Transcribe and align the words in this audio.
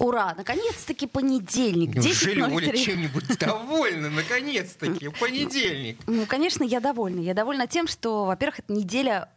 Ура! 0.00 0.34
Наконец-таки 0.36 1.06
понедельник. 1.06 1.94
Неужели 1.94 2.42
10:03. 2.42 2.54
Оля 2.54 2.72
чем-нибудь 2.76 3.38
довольна? 3.38 4.08
Наконец-таки, 4.10 5.08
понедельник. 5.08 5.98
Ну, 6.06 6.24
конечно, 6.26 6.64
я 6.64 6.80
довольна. 6.80 7.20
Я 7.20 7.34
довольна 7.34 7.66
тем, 7.66 7.86
что, 7.86 8.24
во-первых, 8.24 8.60
эта 8.60 8.72
неделя 8.72 9.28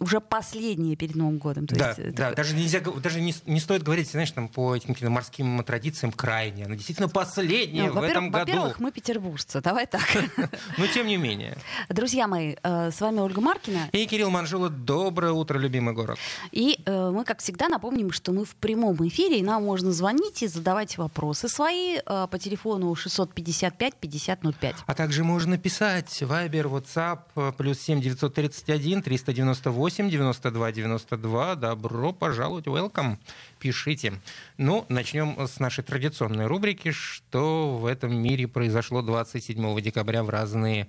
уже 0.00 0.20
последняя 0.20 0.96
перед 0.96 1.14
Новым 1.14 1.38
годом. 1.38 1.66
То 1.68 1.76
Да, 1.76 1.88
есть, 1.90 1.98
это- 2.00 2.12
да, 2.12 2.32
даже 2.32 2.54
нельзя, 2.56 2.80
даже 2.80 3.20
не, 3.20 3.32
не 3.46 3.60
стоит 3.60 3.84
говорить, 3.84 4.10
знаешь, 4.10 4.30
там 4.32 4.48
по 4.48 4.74
этим 4.74 4.94
каким-то 4.94 5.10
морским 5.12 5.62
традициям 5.62 6.10
крайне. 6.12 6.64
Она 6.64 6.74
действительно 6.74 7.08
последняя 7.08 7.86
Ну, 7.88 8.00
в 8.00 8.02
этом 8.02 8.30
году. 8.32 8.50
во-первых, 8.52 8.80
мы 8.80 8.90
петербуржцы. 8.90 9.60
Давай 9.60 9.86
так. 9.86 10.02
Но 10.76 10.86
тем 10.88 11.06
не 11.06 11.18
менее. 11.18 11.56
Друзья 11.88 12.26
мои, 12.26 12.56
э, 12.62 12.90
с 12.90 13.00
вами 13.00 13.20
Ольга 13.20 13.40
Маркина. 13.40 13.88
И 13.92 14.04
Кирилл 14.06 14.30
Манжула, 14.30 14.70
доброе 14.70 15.32
утро, 15.32 15.56
любимый 15.56 15.94
город. 15.94 16.18
И 16.50 16.80
э, 16.84 17.10
мы, 17.10 17.24
как 17.24 17.38
всегда, 17.38 17.68
напомним, 17.68 18.10
что 18.10 18.32
мы 18.32 18.44
в 18.44 18.56
прямом 18.56 18.96
эфире, 19.06 19.38
и 19.38 19.42
нам 19.42 19.64
можно 19.64 19.92
звонить 20.00 20.42
и 20.42 20.46
задавать 20.46 20.96
вопросы 20.96 21.46
свои 21.48 21.98
э, 21.98 22.26
по 22.30 22.38
телефону 22.38 22.94
655-5005. 22.94 24.74
А 24.86 24.94
также 24.94 25.24
можно 25.24 25.58
писать 25.58 26.22
Вайбер, 26.22 26.68
WhatsApp, 26.68 27.20
э, 27.36 27.52
плюс 27.58 27.78
7 27.80 28.00
931 28.00 29.02
398 29.02 30.08
92 30.08 30.72
92. 30.72 31.54
Добро 31.56 32.12
пожаловать, 32.12 32.66
welcome. 32.66 33.18
Пишите. 33.58 34.14
Ну, 34.56 34.86
начнем 34.88 35.36
с 35.46 35.60
нашей 35.60 35.84
традиционной 35.84 36.46
рубрики, 36.46 36.92
что 36.92 37.76
в 37.76 37.84
этом 37.84 38.16
мире 38.16 38.48
произошло 38.48 39.02
27 39.02 39.80
декабря 39.82 40.22
в 40.22 40.30
разные 40.30 40.88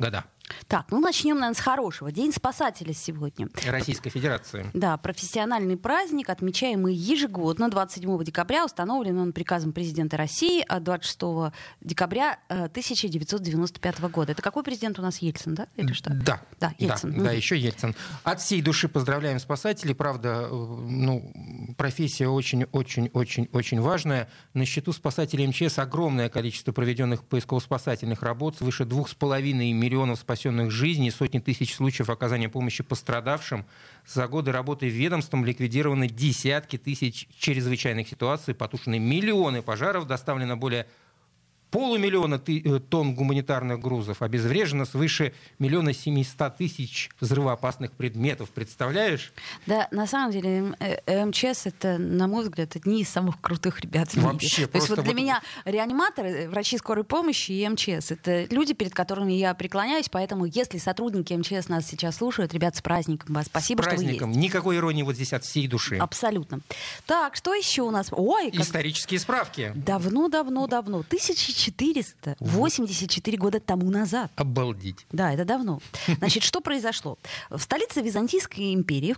года 0.00 0.24
Так, 0.68 0.86
ну 0.90 1.00
начнем, 1.00 1.36
наверное, 1.36 1.54
с 1.54 1.60
хорошего. 1.60 2.12
День 2.12 2.32
спасателя 2.32 2.92
сегодня. 2.92 3.48
Российской 3.66 4.10
Федерации. 4.10 4.68
Да, 4.74 4.96
профессиональный 4.98 5.76
праздник, 5.76 6.28
отмечаемый 6.28 6.94
ежегодно 6.94 7.70
27 7.70 8.22
декабря, 8.24 8.64
установлен 8.64 9.18
он 9.18 9.32
приказом 9.32 9.72
президента 9.72 10.16
России 10.16 10.62
от 10.66 10.82
26 10.82 11.54
декабря 11.80 12.38
э, 12.48 12.64
1995 12.64 14.00
года. 14.10 14.32
Это 14.32 14.42
какой 14.42 14.62
президент 14.62 14.98
у 14.98 15.02
нас 15.02 15.18
Ельцин, 15.18 15.54
да? 15.54 15.68
Или 15.76 15.92
что? 15.92 16.10
Да. 16.12 16.42
Да, 16.60 16.74
Ельцин. 16.78 17.12
Да, 17.12 17.22
Мгм. 17.30 17.36
еще 17.36 17.56
Ельцин. 17.58 17.94
От 18.24 18.40
всей 18.40 18.60
души 18.62 18.88
поздравляем 18.88 19.38
спасателей. 19.38 19.94
Правда, 19.94 20.48
э, 20.50 20.54
ну, 20.54 21.32
профессия 21.78 22.28
очень-очень-очень-очень 22.28 23.80
важная. 23.80 24.28
На 24.54 24.64
счету 24.64 24.92
спасателей 24.92 25.46
МЧС 25.46 25.78
огромное 25.78 26.28
количество 26.28 26.72
проведенных 26.72 27.24
поисково-спасательных 27.24 28.22
работ, 28.22 28.56
свыше 28.58 28.84
двух 28.84 29.08
с 29.08 29.14
половиной 29.14 29.72
миллионов 29.72 30.20
спасенных 30.32 30.70
жизней, 30.70 31.10
сотни 31.10 31.40
тысяч 31.40 31.74
случаев 31.74 32.08
оказания 32.08 32.48
помощи 32.48 32.82
пострадавшим. 32.82 33.66
За 34.06 34.26
годы 34.26 34.50
работы 34.50 34.88
ведомством 34.88 35.44
ликвидированы 35.44 36.08
десятки 36.08 36.78
тысяч 36.78 37.28
чрезвычайных 37.38 38.08
ситуаций, 38.08 38.54
потушены 38.54 38.98
миллионы 38.98 39.60
пожаров, 39.60 40.06
доставлено 40.06 40.56
более 40.56 40.86
полумиллиона 41.72 42.40
э, 42.46 42.78
тонн 42.78 43.14
гуманитарных 43.16 43.80
грузов, 43.80 44.22
обезврежено 44.22 44.84
свыше 44.84 45.32
миллиона 45.58 45.92
семисот 45.92 46.56
тысяч 46.58 47.10
взрывоопасных 47.20 47.90
предметов. 47.92 48.50
Представляешь? 48.50 49.32
Да, 49.66 49.88
на 49.90 50.06
самом 50.06 50.30
деле 50.30 50.58
м- 50.58 50.76
э, 50.78 51.24
МЧС 51.26 51.66
это, 51.66 51.98
на 51.98 52.28
мой 52.28 52.44
взгляд, 52.44 52.76
одни 52.76 53.00
из 53.00 53.08
самых 53.08 53.40
крутых 53.40 53.80
ребят 53.80 54.10
в 54.10 54.16
мире. 54.16 54.28
Вообще, 54.28 54.66
То 54.66 54.76
есть 54.76 54.88
вот 54.90 55.00
для 55.02 55.12
вот- 55.12 55.14
меня 55.16 55.42
реаниматоры, 55.64 56.48
врачи 56.50 56.76
скорой 56.78 57.04
помощи 57.04 57.52
и 57.52 57.66
МЧС 57.68 58.10
это 58.12 58.44
люди, 58.50 58.74
перед 58.74 58.92
которыми 58.94 59.32
я 59.32 59.54
преклоняюсь, 59.54 60.08
поэтому 60.10 60.44
если 60.44 60.76
сотрудники 60.78 61.32
МЧС 61.32 61.68
нас 61.68 61.86
сейчас 61.88 62.16
слушают, 62.16 62.52
ребят, 62.52 62.76
с 62.76 62.82
праздником 62.82 63.34
вас, 63.34 63.46
спасибо, 63.46 63.80
С 63.82 63.84
праздником. 63.86 64.16
что 64.16 64.26
вы 64.26 64.30
есть. 64.32 64.42
Никакой 64.52 64.76
иронии 64.76 65.02
вот 65.02 65.14
здесь 65.14 65.32
от 65.32 65.44
всей 65.44 65.66
души. 65.66 65.96
Абсолютно. 65.96 66.60
Так, 67.06 67.34
что 67.34 67.54
еще 67.54 67.80
у 67.82 67.90
нас? 67.90 68.08
Ой, 68.10 68.50
как 68.50 68.60
Исторические 68.60 69.18
справки. 69.18 69.72
давно-давно-давно, 69.74 71.02
1484 71.70 73.38
года 73.38 73.60
тому 73.60 73.90
назад. 73.90 74.30
Обалдеть. 74.36 75.06
Да, 75.12 75.32
это 75.32 75.44
давно. 75.44 75.80
Значит, 76.18 76.42
что 76.42 76.60
произошло? 76.60 77.18
В 77.50 77.60
столице 77.60 78.00
Византийской 78.02 78.74
империи, 78.74 79.16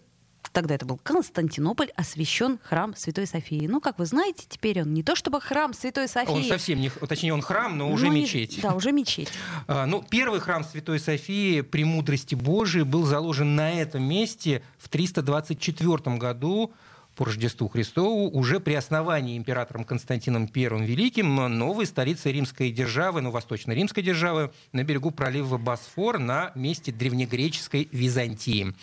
тогда 0.52 0.74
это 0.76 0.86
был 0.86 0.98
Константинополь, 1.02 1.90
освящен 1.96 2.58
храм 2.62 2.94
Святой 2.96 3.26
Софии. 3.26 3.66
Ну, 3.66 3.80
как 3.80 3.98
вы 3.98 4.06
знаете, 4.06 4.44
теперь 4.48 4.82
он 4.82 4.94
не 4.94 5.02
то 5.02 5.16
чтобы 5.16 5.40
храм 5.40 5.72
Святой 5.74 6.06
Софии. 6.06 6.30
Он 6.30 6.44
совсем 6.44 6.80
не... 6.80 6.90
Точнее, 6.90 7.34
он 7.34 7.42
храм, 7.42 7.76
но 7.76 7.90
уже 7.90 8.06
ну, 8.06 8.12
не- 8.12 8.22
мечеть. 8.22 8.60
Да, 8.62 8.74
уже 8.74 8.92
мечеть. 8.92 9.30
А, 9.66 9.86
Ну, 9.86 10.04
первый 10.08 10.40
храм 10.40 10.62
Святой 10.62 11.00
Софии 11.00 11.62
премудрости 11.62 12.34
Божией 12.34 12.84
был 12.84 13.04
заложен 13.04 13.56
на 13.56 13.72
этом 13.72 14.02
месте 14.04 14.62
в 14.78 14.88
324 14.88 16.16
году 16.18 16.72
по 17.14 17.24
Рождеству 17.24 17.68
Христову, 17.68 18.28
уже 18.30 18.60
при 18.60 18.74
основании 18.74 19.36
императором 19.36 19.84
Константином 19.84 20.50
I 20.54 20.86
Великим 20.86 21.34
новой 21.58 21.86
столицы 21.86 22.32
римской 22.32 22.70
державы, 22.70 23.20
ну, 23.20 23.30
восточно-римской 23.30 24.02
державы, 24.02 24.52
на 24.72 24.84
берегу 24.84 25.10
пролива 25.10 25.58
Босфор 25.58 26.18
на 26.18 26.52
месте 26.54 26.92
древнегреческой 26.92 27.88
Византии. 27.92 28.74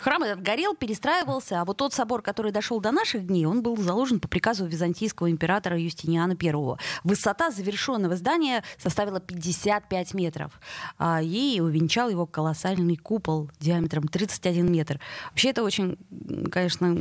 Храм 0.00 0.22
этот 0.22 0.42
горел, 0.42 0.74
перестраивался, 0.74 1.60
а 1.60 1.64
вот 1.64 1.76
тот 1.76 1.92
собор, 1.92 2.22
который 2.22 2.52
дошел 2.52 2.80
до 2.80 2.92
наших 2.92 3.26
дней, 3.26 3.46
он 3.46 3.62
был 3.62 3.76
заложен 3.76 4.20
по 4.20 4.28
приказу 4.28 4.66
византийского 4.66 5.30
императора 5.30 5.78
Юстиниана 5.78 6.36
I. 6.40 6.76
Высота 7.04 7.50
завершенного 7.50 8.16
здания 8.16 8.62
составила 8.78 9.20
55 9.20 10.14
метров, 10.14 10.52
а, 10.98 11.20
и 11.22 11.60
увенчал 11.60 12.08
его 12.08 12.26
колоссальный 12.26 12.96
купол 12.96 13.50
диаметром 13.60 14.08
31 14.08 14.70
метр. 14.70 15.00
Вообще 15.30 15.50
это 15.50 15.62
очень, 15.62 15.96
конечно, 16.50 16.96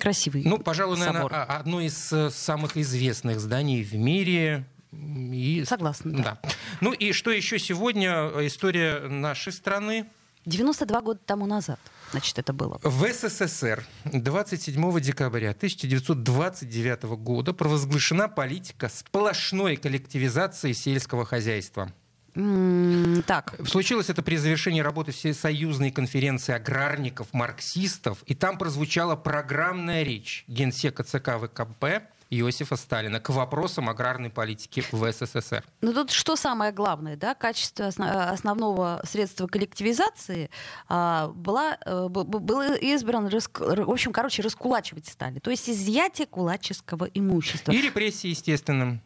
красивый 0.00 0.42
Ну, 0.44 0.58
пожалуй, 0.58 0.96
собор. 0.96 1.14
наверное, 1.14 1.44
одно 1.44 1.80
из 1.80 2.12
э, 2.12 2.30
самых 2.30 2.76
известных 2.76 3.40
зданий 3.40 3.82
в 3.82 3.94
мире. 3.94 4.66
И... 4.92 5.64
Согласна, 5.66 6.12
да. 6.12 6.22
Да. 6.22 6.50
Ну 6.80 6.92
и 6.92 7.12
что 7.12 7.30
еще 7.30 7.58
сегодня? 7.58 8.30
История 8.46 9.00
нашей 9.08 9.52
страны. 9.52 10.06
92 10.46 11.00
года 11.02 11.20
тому 11.26 11.46
назад, 11.46 11.78
значит, 12.12 12.38
это 12.38 12.52
было. 12.52 12.78
В 12.82 13.06
СССР 13.12 13.84
27 14.04 15.00
декабря 15.00 15.50
1929 15.50 17.02
года 17.18 17.52
провозглашена 17.52 18.28
политика 18.28 18.88
сплошной 18.88 19.76
коллективизации 19.76 20.72
сельского 20.72 21.24
хозяйства. 21.24 21.92
М, 22.36 23.22
Так, 23.26 23.54
Случилось 23.66 24.10
это 24.10 24.22
при 24.22 24.36
завершении 24.36 24.80
работы 24.80 25.10
Всесоюзной 25.10 25.90
конференции 25.90 26.54
аграрников, 26.54 27.28
марксистов, 27.32 28.22
и 28.26 28.34
там 28.34 28.58
прозвучала 28.58 29.16
программная 29.16 30.02
речь 30.02 30.44
генсека 30.46 31.02
ЦК 31.02 31.38
ВКП 31.40 32.02
Иосифа 32.30 32.76
Сталина 32.76 33.20
к 33.20 33.30
вопросам 33.30 33.88
аграрной 33.88 34.30
политики 34.30 34.84
в 34.92 35.12
СССР. 35.12 35.64
Ну 35.80 35.92
тут 35.92 36.10
что 36.10 36.36
самое 36.36 36.72
главное, 36.72 37.16
да, 37.16 37.34
качество 37.34 37.86
осно- 37.86 38.30
основного 38.30 39.00
средства 39.08 39.46
коллективизации 39.46 40.50
а, 40.88 41.28
была, 41.28 41.78
б- 41.86 42.24
б- 42.24 42.38
было 42.40 42.74
избрано, 42.76 43.28
раск- 43.28 43.62
р- 43.64 43.84
в 43.84 43.90
общем, 43.90 44.12
короче, 44.12 44.42
раскулачивать 44.42 45.06
стали, 45.06 45.38
то 45.38 45.50
есть 45.50 45.68
изъятие 45.70 46.26
кулаческого 46.26 47.04
имущества. 47.04 47.72
И 47.72 47.80
репрессии, 47.80 48.28
естественно. 48.28 49.00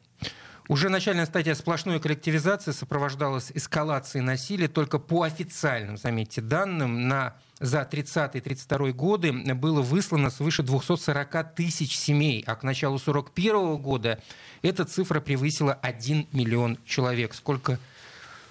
Уже 0.68 0.88
начальная 0.88 1.26
стадия 1.26 1.54
сплошной 1.56 1.98
коллективизации 1.98 2.70
сопровождалась 2.70 3.50
эскалацией 3.52 4.24
насилия. 4.24 4.68
Только 4.68 5.00
по 5.00 5.22
официальным, 5.22 5.96
заметьте, 5.96 6.40
данным, 6.40 7.08
на, 7.08 7.36
за 7.60 7.82
30-32 7.82 8.92
годы 8.92 9.32
было 9.54 9.82
выслано 9.82 10.30
свыше 10.30 10.62
240 10.62 11.54
тысяч 11.54 11.96
семей, 11.96 12.42
а 12.46 12.56
к 12.56 12.62
началу 12.62 12.98
41 12.98 13.76
года 13.76 14.20
эта 14.62 14.84
цифра 14.84 15.20
превысила 15.20 15.74
1 15.74 16.28
миллион 16.32 16.78
человек. 16.86 17.34
Сколько 17.34 17.78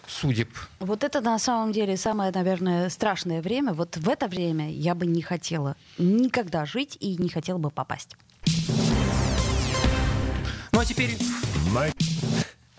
судеб. 0.08 0.50
Вот 0.80 1.04
это 1.04 1.22
на 1.22 1.38
самом 1.40 1.72
деле 1.72 1.98
самое, 1.98 2.32
наверное, 2.32 2.90
страшное 2.90 3.42
время. 3.42 3.74
Вот 3.74 3.98
в 3.98 4.10
это 4.10 4.28
время 4.28 4.72
я 4.72 4.96
бы 4.96 5.06
не 5.06 5.22
хотела 5.22 5.76
никогда 5.98 6.66
жить 6.66 6.98
и 7.00 7.16
не 7.18 7.30
хотела 7.30 7.58
бы 7.58 7.70
попасть. 7.70 8.16
Ну 10.72 10.80
а 10.80 10.86
теперь... 10.86 11.18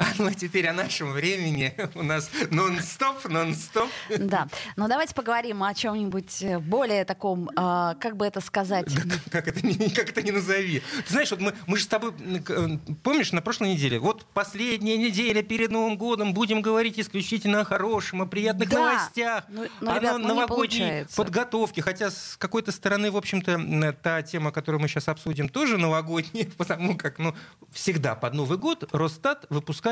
А 0.00 0.06
Ну, 0.18 0.28
а 0.28 0.34
теперь 0.34 0.66
о 0.66 0.72
нашем 0.72 1.12
времени. 1.12 1.74
У 1.94 2.02
нас 2.02 2.30
нон-стоп, 2.50 3.28
нон-стоп. 3.28 3.90
Да. 4.18 4.48
Ну, 4.76 4.88
давайте 4.88 5.14
поговорим 5.14 5.62
о 5.62 5.74
чем-нибудь 5.74 6.42
э, 6.42 6.58
более 6.58 7.04
таком, 7.04 7.50
э, 7.50 7.94
как 8.00 8.16
бы 8.16 8.24
это 8.26 8.40
сказать... 8.40 8.86
Как 9.30 9.48
это, 9.48 9.60
как 9.94 10.08
это 10.10 10.22
не 10.22 10.30
назови. 10.30 10.82
Ты 11.06 11.12
знаешь, 11.12 11.30
вот 11.30 11.40
мы, 11.40 11.54
мы 11.66 11.76
же 11.76 11.84
с 11.84 11.86
тобой, 11.86 12.12
э, 12.18 12.78
помнишь, 13.02 13.32
на 13.32 13.42
прошлой 13.42 13.74
неделе, 13.74 13.98
вот 13.98 14.24
последняя 14.32 14.96
неделя 14.96 15.42
перед 15.42 15.70
Новым 15.70 15.98
годом 15.98 16.32
будем 16.32 16.62
говорить 16.62 16.98
исключительно 16.98 17.60
о 17.60 17.64
хорошем, 17.64 18.22
о 18.22 18.26
приятных 18.26 18.70
Да. 18.70 18.78
новостях, 18.78 19.44
Ну, 19.48 19.66
ну, 19.80 19.90
о 19.90 19.98
ребят, 19.98 20.16
ну, 20.18 20.20
не 20.20 20.28
новогодней 20.28 21.06
подготовке. 21.14 21.82
Хотя, 21.82 22.10
с 22.10 22.36
какой-то 22.38 22.72
стороны, 22.72 23.10
в 23.10 23.18
общем-то, 23.18 23.92
та 24.02 24.22
тема, 24.22 24.50
которую 24.50 24.80
мы 24.80 24.88
сейчас 24.88 25.08
обсудим, 25.08 25.50
тоже 25.50 25.76
новогодняя, 25.76 26.48
потому 26.56 26.96
как, 26.96 27.18
ну, 27.18 27.34
всегда 27.70 28.14
под 28.14 28.32
Новый 28.32 28.56
год 28.56 28.88
Росстат 28.92 29.44
выпускает 29.50 29.89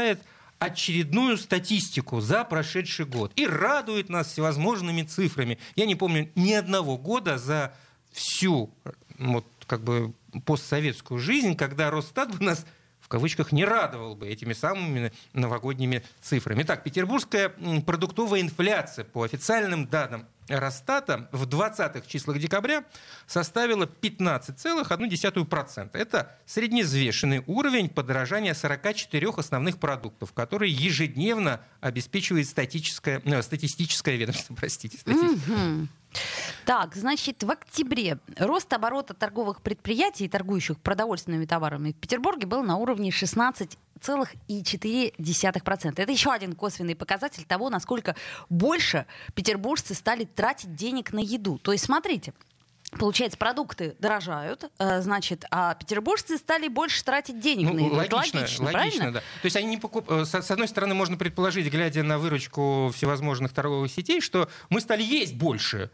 очередную 0.59 1.37
статистику 1.37 2.21
за 2.21 2.45
прошедший 2.45 3.07
год 3.07 3.33
и 3.37 3.47
радует 3.47 4.09
нас 4.09 4.29
всевозможными 4.29 5.03
цифрами. 5.03 5.59
Я 5.77 5.87
не 5.87 5.95
помню 5.95 6.31
ни 6.35 6.53
одного 6.53 6.99
года 6.99 7.39
за 7.39 7.75
всю 8.13 8.71
вот, 9.19 9.47
как 9.67 9.83
бы 9.83 10.15
постсоветскую 10.45 11.21
жизнь, 11.21 11.57
когда 11.57 11.91
Росстат 11.91 12.37
бы 12.37 12.45
нас 12.45 12.67
в 13.01 13.09
кавычках 13.09 13.53
не 13.53 13.65
радовал 13.65 14.17
бы 14.17 14.29
этими 14.29 14.53
самыми 14.53 15.13
новогодними 15.33 16.03
цифрами. 16.21 16.63
Итак, 16.63 16.83
петербургская 16.83 17.51
продуктовая 17.87 18.41
инфляция 18.41 19.05
по 19.05 19.23
официальным 19.23 19.87
данным 19.87 20.27
Росстата 20.49 21.29
в 21.33 21.45
20-х 21.45 22.07
числах 22.07 22.39
декабря 22.39 22.85
составила 23.27 23.85
15,1%. 23.85 25.91
Это 25.93 26.37
среднезвешенный 26.47 27.43
уровень 27.47 27.89
подорожания 27.89 28.55
44 28.55 29.31
основных 29.37 29.79
продуктов, 29.79 30.33
которые 30.33 30.73
ежедневно 30.73 31.61
обеспечивает 31.81 32.47
статическое, 32.47 33.21
э, 33.25 33.43
статистическое 33.43 34.17
ведомство. 34.17 34.55
Простите. 34.59 34.99
Так, 36.65 36.95
значит, 36.95 37.43
в 37.43 37.51
октябре 37.51 38.19
рост 38.39 38.73
оборота 38.73 39.15
торговых 39.15 39.63
предприятий, 39.63 40.29
торгующих 40.29 40.79
продовольственными 40.79 41.45
товарами 41.45 41.93
в 41.93 41.97
Петербурге 41.97 42.47
был 42.47 42.63
на 42.63 42.77
уровне 42.77 43.11
16,4%. 44.01 45.93
Это 45.97 46.13
еще 46.13 46.31
один 46.31 46.55
косвенный 46.55 46.97
показатель 46.97 47.45
того, 47.45 47.71
насколько 47.71 48.17
больше 48.49 49.07
петербуржцы 49.35 49.95
стали 49.95 50.25
тратить 50.25 50.75
денег 50.75 51.13
на 51.13 51.21
еду. 51.21 51.59
То 51.59 51.73
есть, 51.73 51.85
смотрите, 51.85 52.33
Получается, 52.93 53.37
продукты 53.37 53.97
дорожают, 53.99 54.71
э, 54.79 55.03
значит, 55.03 55.45
а 55.51 55.75
петербуржцы 55.75 56.39
стали 56.39 56.69
больше 56.69 57.05
тратить 57.05 57.39
денег 57.39 57.67
на 57.67 57.75
Ну, 57.75 57.87
еду. 57.87 58.01
Это 58.01 58.17
логично, 58.17 58.41
логично, 58.41 58.65
логично, 58.65 58.73
правильно? 58.73 59.13
да. 59.13 59.21
То 59.21 59.45
есть 59.45 59.57
они 59.57 59.67
не 59.67 59.77
покуп... 59.77 60.11
С 60.11 60.33
с 60.33 60.51
одной 60.51 60.69
стороны, 60.69 60.95
можно 60.95 61.19
предположить, 61.19 61.71
глядя 61.71 62.03
на 62.03 62.19
выручку 62.19 62.91
всевозможных 62.95 63.53
торговых 63.53 63.93
сетей, 63.93 64.23
что 64.23 64.49
мы 64.71 64.81
стали 64.81 65.03
есть 65.03 65.35
больше. 65.35 65.91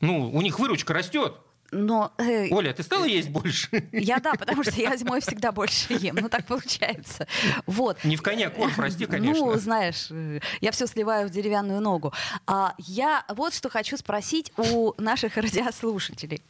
Ну, 0.00 0.30
у 0.30 0.40
них 0.40 0.58
выручка 0.58 0.94
растет. 0.94 1.34
Но 1.70 2.12
э, 2.18 2.48
Оля, 2.50 2.72
ты 2.72 2.82
стала 2.82 3.04
есть 3.04 3.28
больше? 3.28 3.68
Я 3.92 4.20
да, 4.20 4.32
потому 4.34 4.62
что 4.62 4.80
я 4.80 4.96
зимой 4.96 5.20
всегда 5.20 5.52
больше 5.52 5.94
ем. 5.94 6.16
Ну, 6.20 6.28
так 6.28 6.46
получается. 6.46 7.26
Вот. 7.66 8.02
Не 8.04 8.16
в 8.16 8.22
коня 8.22 8.50
корм, 8.50 8.72
прости, 8.74 9.06
конечно. 9.06 9.46
Ну, 9.46 9.58
знаешь, 9.58 10.08
э, 10.10 10.40
я 10.60 10.72
все 10.72 10.86
сливаю 10.86 11.28
в 11.28 11.30
деревянную 11.30 11.80
ногу. 11.80 12.12
А, 12.46 12.74
я 12.78 13.24
вот 13.28 13.54
что 13.54 13.68
хочу 13.68 13.96
спросить 13.96 14.52
у 14.56 14.94
наших 14.98 15.36
радиослушателей. 15.36 16.42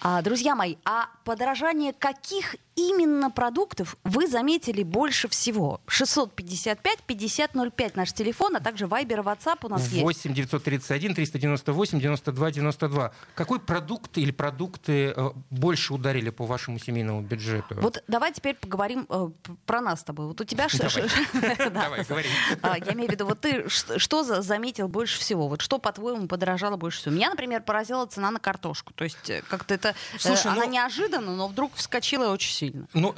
А, 0.00 0.22
друзья 0.22 0.56
мои, 0.56 0.76
а 0.84 1.08
подорожание 1.24 1.92
каких 1.92 2.56
именно 2.76 3.30
продуктов 3.30 3.96
вы 4.04 4.28
заметили 4.28 4.82
больше 4.82 5.28
всего? 5.28 5.80
655-5005 5.86 7.92
наш 7.94 8.12
телефон, 8.12 8.56
а 8.56 8.60
также 8.60 8.86
и 8.86 8.88
WhatsApp 8.88 9.58
у 9.62 9.68
нас 9.68 9.88
есть. 9.88 10.02
8 10.02 10.34
931 10.34 11.14
398 11.14 12.00
92 12.00 12.50
92. 12.50 13.12
Какой 13.34 13.60
продукт 13.60 14.18
или 14.18 14.32
продукты 14.56 15.12
э, 15.14 15.30
больше 15.50 15.92
ударили 15.92 16.30
по 16.30 16.46
вашему 16.46 16.78
семейному 16.78 17.20
бюджету? 17.20 17.74
Вот 17.80 18.02
давай 18.08 18.32
теперь 18.32 18.54
поговорим 18.54 19.06
э, 19.08 19.28
про 19.66 19.80
нас 19.80 20.00
с 20.00 20.04
тобой. 20.04 20.26
Вот 20.26 20.40
у 20.40 20.44
тебя 20.44 20.68
что? 20.68 20.88
Давай. 20.88 21.56
Да. 21.66 21.82
Давай, 21.86 22.04
говори. 22.04 22.28
А, 22.62 22.78
Я 22.78 22.92
имею 22.94 23.08
в 23.08 23.12
виду, 23.12 23.26
вот 23.26 23.40
ты 23.40 23.68
что 23.68 24.22
за- 24.24 24.40
заметил 24.42 24.88
больше 24.88 25.20
всего? 25.20 25.48
Вот 25.48 25.60
что, 25.60 25.78
по-твоему, 25.78 26.26
подорожало 26.26 26.76
больше 26.76 27.00
всего? 27.00 27.14
Меня, 27.14 27.30
например, 27.30 27.62
поразила 27.62 28.06
цена 28.06 28.30
на 28.30 28.40
картошку. 28.40 28.92
То 28.94 29.04
есть 29.04 29.28
э, 29.28 29.42
как-то 29.48 29.74
это... 29.74 29.94
Слушай, 30.18 30.52
она 30.52 30.64
ну- 30.64 30.70
неожиданно, 30.70 31.36
но 31.36 31.48
вдруг 31.48 31.72
вскочила 31.74 32.32
очень 32.32 32.52
сильно. 32.52 32.86
Ну, 32.94 33.12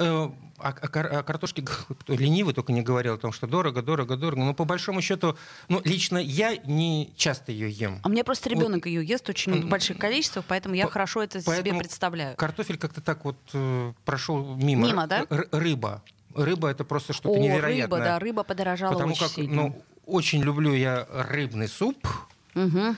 о, 0.58 0.68
о 0.70 1.18
о 1.18 1.22
картошке 1.22 1.62
кто 2.00 2.14
ленивый 2.14 2.54
только 2.54 2.72
не 2.72 2.82
говорил 2.82 3.14
о 3.14 3.18
том, 3.18 3.32
что 3.32 3.46
дорого, 3.46 3.82
дорого, 3.82 4.16
дорого. 4.16 4.42
Но 4.44 4.54
по 4.54 4.64
большому 4.64 5.00
счету, 5.00 5.36
ну, 5.68 5.80
лично 5.84 6.18
я 6.18 6.56
не 6.56 7.12
часто 7.16 7.52
ее 7.52 7.70
ем. 7.70 8.00
А 8.02 8.08
мне 8.08 8.24
просто 8.24 8.48
ребенок 8.50 8.86
ее 8.86 9.04
ест 9.04 9.28
очень 9.28 9.62
в 9.62 9.68
больших 9.68 9.98
количествах, 9.98 10.44
поэтому 10.48 10.74
я 10.74 10.84
по- 10.86 10.90
хорошо 10.92 11.22
это 11.22 11.40
себе 11.40 11.74
представляю. 11.74 12.36
Картофель 12.36 12.78
как-то 12.78 13.00
так 13.00 13.24
вот 13.24 13.36
э, 13.52 13.92
прошел 14.04 14.56
мимо. 14.56 14.86
Мимо, 14.86 15.06
да? 15.06 15.24
Р- 15.30 15.48
рыба. 15.52 16.02
Рыба 16.34 16.68
это 16.68 16.84
просто 16.84 17.12
что-то 17.12 17.38
невероятное. 17.38 17.82
рыба, 17.84 17.98
да, 17.98 18.18
рыба 18.18 18.42
подорожала 18.44 18.92
Потому 18.92 19.12
очень 19.12 19.22
как, 19.22 19.30
сильно. 19.32 19.54
ну, 19.54 19.82
очень 20.06 20.42
люблю 20.42 20.72
я 20.74 21.06
рыбный 21.10 21.68
суп. 21.68 22.06
Мгм. 22.54 22.96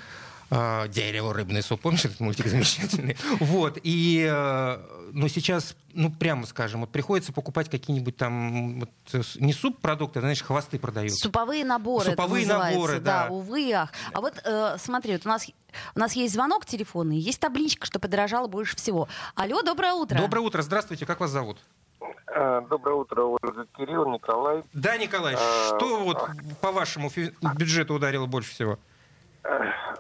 А, 0.50 0.88
Дерево, 0.88 1.32
рыбный 1.32 1.62
суп, 1.62 1.81
помнишь 1.82 2.05
этот 2.05 2.19
мультик 2.20 2.47
замечательный? 2.47 3.17
Вот, 3.41 3.79
и, 3.85 4.29
э, 4.29 4.79
ну, 5.12 5.29
сейчас, 5.29 5.76
ну, 5.94 6.11
прямо 6.11 6.44
скажем, 6.47 6.81
вот 6.81 6.91
приходится 6.91 7.32
покупать 7.32 7.70
какие-нибудь 7.70 8.17
там, 8.17 8.81
вот, 8.81 8.91
не 9.37 9.52
суп-продукты, 9.52 10.19
а, 10.19 10.23
знаешь, 10.23 10.43
хвосты 10.43 10.79
продают. 10.81 11.14
Суповые 11.14 11.64
наборы. 11.64 12.11
Суповые 12.11 12.47
наборы, 12.47 12.99
да. 12.99 13.26
да. 13.29 13.32
увы, 13.32 13.73
ах. 13.73 13.93
А 14.12 14.20
вот 14.20 14.35
э, 14.44 14.76
смотри, 14.79 15.12
вот 15.12 15.25
у 15.25 15.29
нас 15.29 15.47
у 15.94 15.99
нас 16.00 16.14
есть 16.14 16.35
звонок 16.35 16.67
телефонный, 16.67 17.19
есть 17.19 17.38
табличка, 17.38 17.87
что 17.87 18.00
подорожало 18.00 18.49
больше 18.49 18.76
всего. 18.76 19.08
Алло, 19.37 19.62
доброе 19.62 19.93
утро. 19.93 20.19
Доброе 20.19 20.41
утро, 20.41 20.62
здравствуйте, 20.62 21.06
как 21.06 21.20
вас 21.20 21.31
зовут? 21.31 21.58
Э, 22.26 22.61
Доброе 22.69 22.96
утро, 22.96 23.23
Ольга 23.23 23.67
Кирилл, 23.76 24.11
Николай. 24.11 24.62
Да, 24.73 24.96
Николай, 24.96 25.35
А, 25.37 25.67
что 25.76 26.03
вот 26.03 26.19
по 26.61 26.73
вашему 26.73 27.11
фи- 27.11 27.32
бюджету 27.56 27.94
ударило 27.94 28.26
больше 28.26 28.50
всего? 28.50 28.79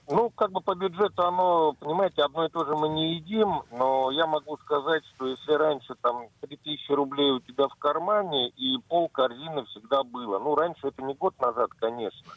Ну, 0.08 0.30
как 0.30 0.52
бы 0.52 0.60
по 0.60 0.74
бюджету 0.74 1.22
оно, 1.22 1.72
понимаете, 1.72 2.22
одно 2.22 2.44
и 2.44 2.50
то 2.50 2.64
же 2.64 2.76
мы 2.76 2.88
не 2.88 3.14
едим, 3.14 3.62
но 3.70 4.10
я 4.10 4.26
могу 4.26 4.56
сказать, 4.58 5.02
что 5.14 5.26
если 5.26 5.52
раньше 5.52 5.94
там 6.02 6.26
3000 6.40 6.92
рублей 6.92 7.30
у 7.30 7.40
тебя 7.40 7.68
в 7.68 7.74
кармане 7.76 8.48
и 8.50 8.78
пол 8.88 9.08
корзины 9.08 9.64
всегда 9.66 10.02
было. 10.02 10.38
Ну, 10.38 10.54
раньше 10.54 10.88
это 10.88 11.02
не 11.02 11.14
год 11.14 11.34
назад, 11.40 11.70
конечно. 11.78 12.32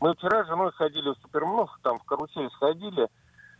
Мы 0.00 0.14
вчера 0.14 0.44
с 0.44 0.48
женой 0.48 0.70
ходили 0.72 1.10
в 1.10 1.18
супермаркет, 1.22 1.82
там 1.82 1.98
в 1.98 2.04
карусель 2.04 2.50
сходили. 2.50 3.08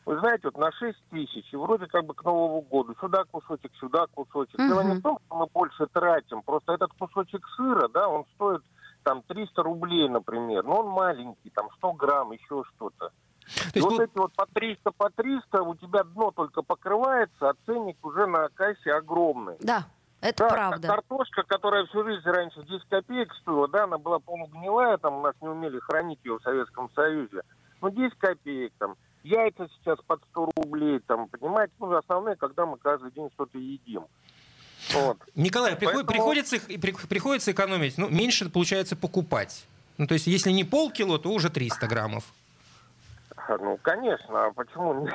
Вы 0.06 0.18
знаете, 0.20 0.42
вот 0.44 0.56
на 0.56 0.70
6 0.72 0.96
тысяч, 1.10 1.52
и 1.52 1.56
вроде 1.56 1.86
как 1.86 2.04
бы 2.04 2.14
к 2.14 2.24
Новому 2.24 2.62
году. 2.62 2.94
Сюда 3.00 3.24
кусочек, 3.30 3.72
сюда 3.78 4.06
кусочек. 4.14 4.56
Дело 4.56 4.80
не 4.80 4.94
в 4.94 5.02
том, 5.02 5.18
что 5.26 5.36
мы 5.36 5.46
больше 5.52 5.86
тратим. 5.92 6.42
Просто 6.42 6.74
этот 6.74 6.92
кусочек 6.98 7.46
сыра, 7.56 7.88
да, 7.88 8.08
он 8.08 8.24
стоит 8.34 8.62
там 9.02 9.22
300 9.22 9.62
рублей, 9.62 10.08
например. 10.08 10.64
Но 10.64 10.80
он 10.80 10.88
маленький, 10.88 11.50
там 11.50 11.68
100 11.76 11.92
грамм, 11.92 12.32
еще 12.32 12.62
что-то. 12.74 13.10
То 13.48 13.70
И 13.74 13.78
есть, 13.78 13.86
вот 13.86 13.98
ну, 13.98 14.02
эти 14.04 14.18
вот 14.18 14.32
по 14.34 14.46
300, 14.46 14.90
по 14.92 15.10
300, 15.10 15.62
у 15.62 15.74
тебя 15.76 16.04
дно 16.04 16.30
только 16.32 16.62
покрывается, 16.62 17.48
а 17.50 17.54
ценник 17.64 17.96
уже 18.04 18.26
на 18.26 18.48
кассе 18.50 18.92
огромный. 18.92 19.56
Да, 19.60 19.84
это 20.20 20.44
Да, 20.44 20.48
правда. 20.50 20.88
картошка, 20.88 21.42
которая 21.44 21.86
всю 21.86 22.04
жизнь 22.04 22.28
раньше 22.28 22.62
10 22.62 22.84
копеек 22.88 23.32
стоила, 23.40 23.66
да, 23.68 23.84
она 23.84 23.96
была 23.96 24.18
полугнилая, 24.18 24.98
там 24.98 25.14
у 25.16 25.22
нас 25.22 25.34
не 25.40 25.48
умели 25.48 25.78
хранить 25.80 26.18
ее 26.24 26.38
в 26.38 26.42
Советском 26.42 26.90
Союзе. 26.94 27.42
Ну, 27.80 27.90
10 27.90 28.18
копеек 28.18 28.72
там. 28.78 28.96
Яйца 29.22 29.66
сейчас 29.78 29.98
под 30.06 30.20
100 30.30 30.50
рублей, 30.56 31.00
там, 31.00 31.28
понимаете, 31.28 31.72
ну, 31.80 31.94
основные, 31.96 32.36
когда 32.36 32.66
мы 32.66 32.76
каждый 32.76 33.10
день 33.12 33.30
что-то 33.34 33.58
едим. 33.58 34.04
Вот. 34.92 35.18
Николай, 35.34 35.76
Поэтому- 35.76 36.04
приходится, 36.06 36.56
их- 36.56 36.80
при- 36.80 36.92
приходится 37.08 37.52
экономить, 37.52 37.98
ну, 37.98 38.08
меньше 38.08 38.48
получается 38.48 38.96
покупать. 38.96 39.64
Ну, 39.98 40.06
то 40.06 40.14
есть, 40.14 40.26
если 40.26 40.50
не 40.52 40.64
полкило, 40.64 41.18
то 41.18 41.30
уже 41.30 41.50
300 41.50 41.86
граммов. 41.86 42.24
Ну, 43.48 43.78
конечно, 43.82 44.46
а 44.46 44.52
почему? 44.52 45.02
не? 45.04 45.10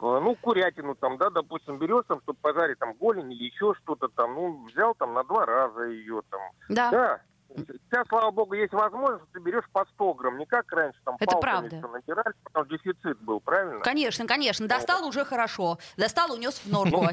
Ну, 0.00 0.34
курятину 0.40 0.94
там, 0.94 1.16
да, 1.16 1.30
допустим, 1.30 1.78
берешь 1.78 2.04
там, 2.08 2.20
чтобы 2.22 2.38
пожарить 2.40 2.78
там 2.78 2.92
голень 2.94 3.32
или 3.32 3.44
еще 3.44 3.74
что-то 3.82 4.08
там, 4.08 4.34
ну, 4.34 4.66
взял 4.66 4.94
там 4.94 5.14
на 5.14 5.22
два 5.24 5.46
раза 5.46 5.82
ее 5.84 6.22
там. 6.30 6.40
Да. 6.68 6.90
Да. 6.90 7.20
Сейчас, 7.54 8.06
слава 8.08 8.30
богу, 8.30 8.54
есть 8.54 8.72
возможность, 8.72 9.30
ты 9.32 9.40
берешь 9.40 9.64
по 9.72 9.84
100 9.84 10.14
грамм, 10.14 10.38
не 10.38 10.46
как 10.46 10.70
раньше 10.72 10.98
там 11.04 11.16
Это 11.20 11.36
правда. 11.36 11.76
набирали, 11.76 12.34
потому 12.44 12.66
что 12.66 12.76
дефицит 12.76 13.18
был, 13.20 13.40
правильно? 13.40 13.80
Конечно, 13.80 14.26
конечно. 14.26 14.66
Достал 14.66 15.06
уже 15.06 15.24
хорошо. 15.24 15.78
Достал, 15.96 16.32
унес 16.32 16.58
в 16.64 16.70
норку. 16.70 17.06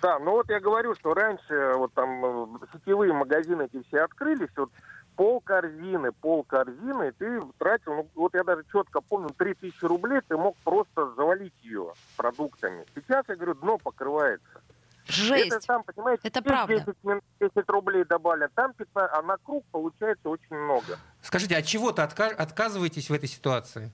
Да, 0.00 0.20
ну 0.20 0.30
вот 0.32 0.48
я 0.48 0.60
говорю, 0.60 0.94
что 0.94 1.12
раньше 1.12 1.72
вот 1.74 1.92
там 1.92 2.24
э, 2.24 2.58
сетевые 2.72 3.12
магазины 3.12 3.68
эти 3.72 3.82
все 3.88 4.02
открылись, 4.02 4.50
вот 4.56 4.70
пол 5.16 5.40
корзины, 5.40 6.12
пол 6.12 6.44
корзины, 6.44 7.08
и 7.08 7.10
ты 7.10 7.42
тратил, 7.58 7.94
ну 7.94 8.08
вот 8.14 8.32
я 8.34 8.44
даже 8.44 8.64
четко 8.72 9.00
помню, 9.00 9.30
3000 9.36 9.84
рублей 9.84 10.20
ты 10.28 10.36
мог 10.36 10.56
просто 10.58 11.12
завалить 11.16 11.52
ее 11.62 11.92
продуктами. 12.16 12.86
Сейчас, 12.94 13.24
я 13.26 13.34
говорю, 13.34 13.54
дно 13.54 13.78
покрывается. 13.78 14.62
Жесть. 15.08 15.46
Это 15.48 15.66
там, 15.66 15.82
понимаете, 15.82 16.20
Это 16.28 16.42
правда. 16.42 16.80
10, 16.80 16.94
мин- 17.02 17.20
10 17.40 17.68
рублей 17.68 18.04
добавлено, 18.04 18.48
там 18.54 18.72
15, 18.74 19.12
а 19.18 19.22
на 19.22 19.36
круг 19.38 19.64
получается 19.72 20.28
очень 20.28 20.54
много. 20.56 20.98
Скажите, 21.22 21.56
от 21.56 21.64
чего-то 21.64 22.02
отка- 22.02 22.34
отказываетесь 22.34 23.08
в 23.10 23.12
этой 23.12 23.28
ситуации? 23.28 23.90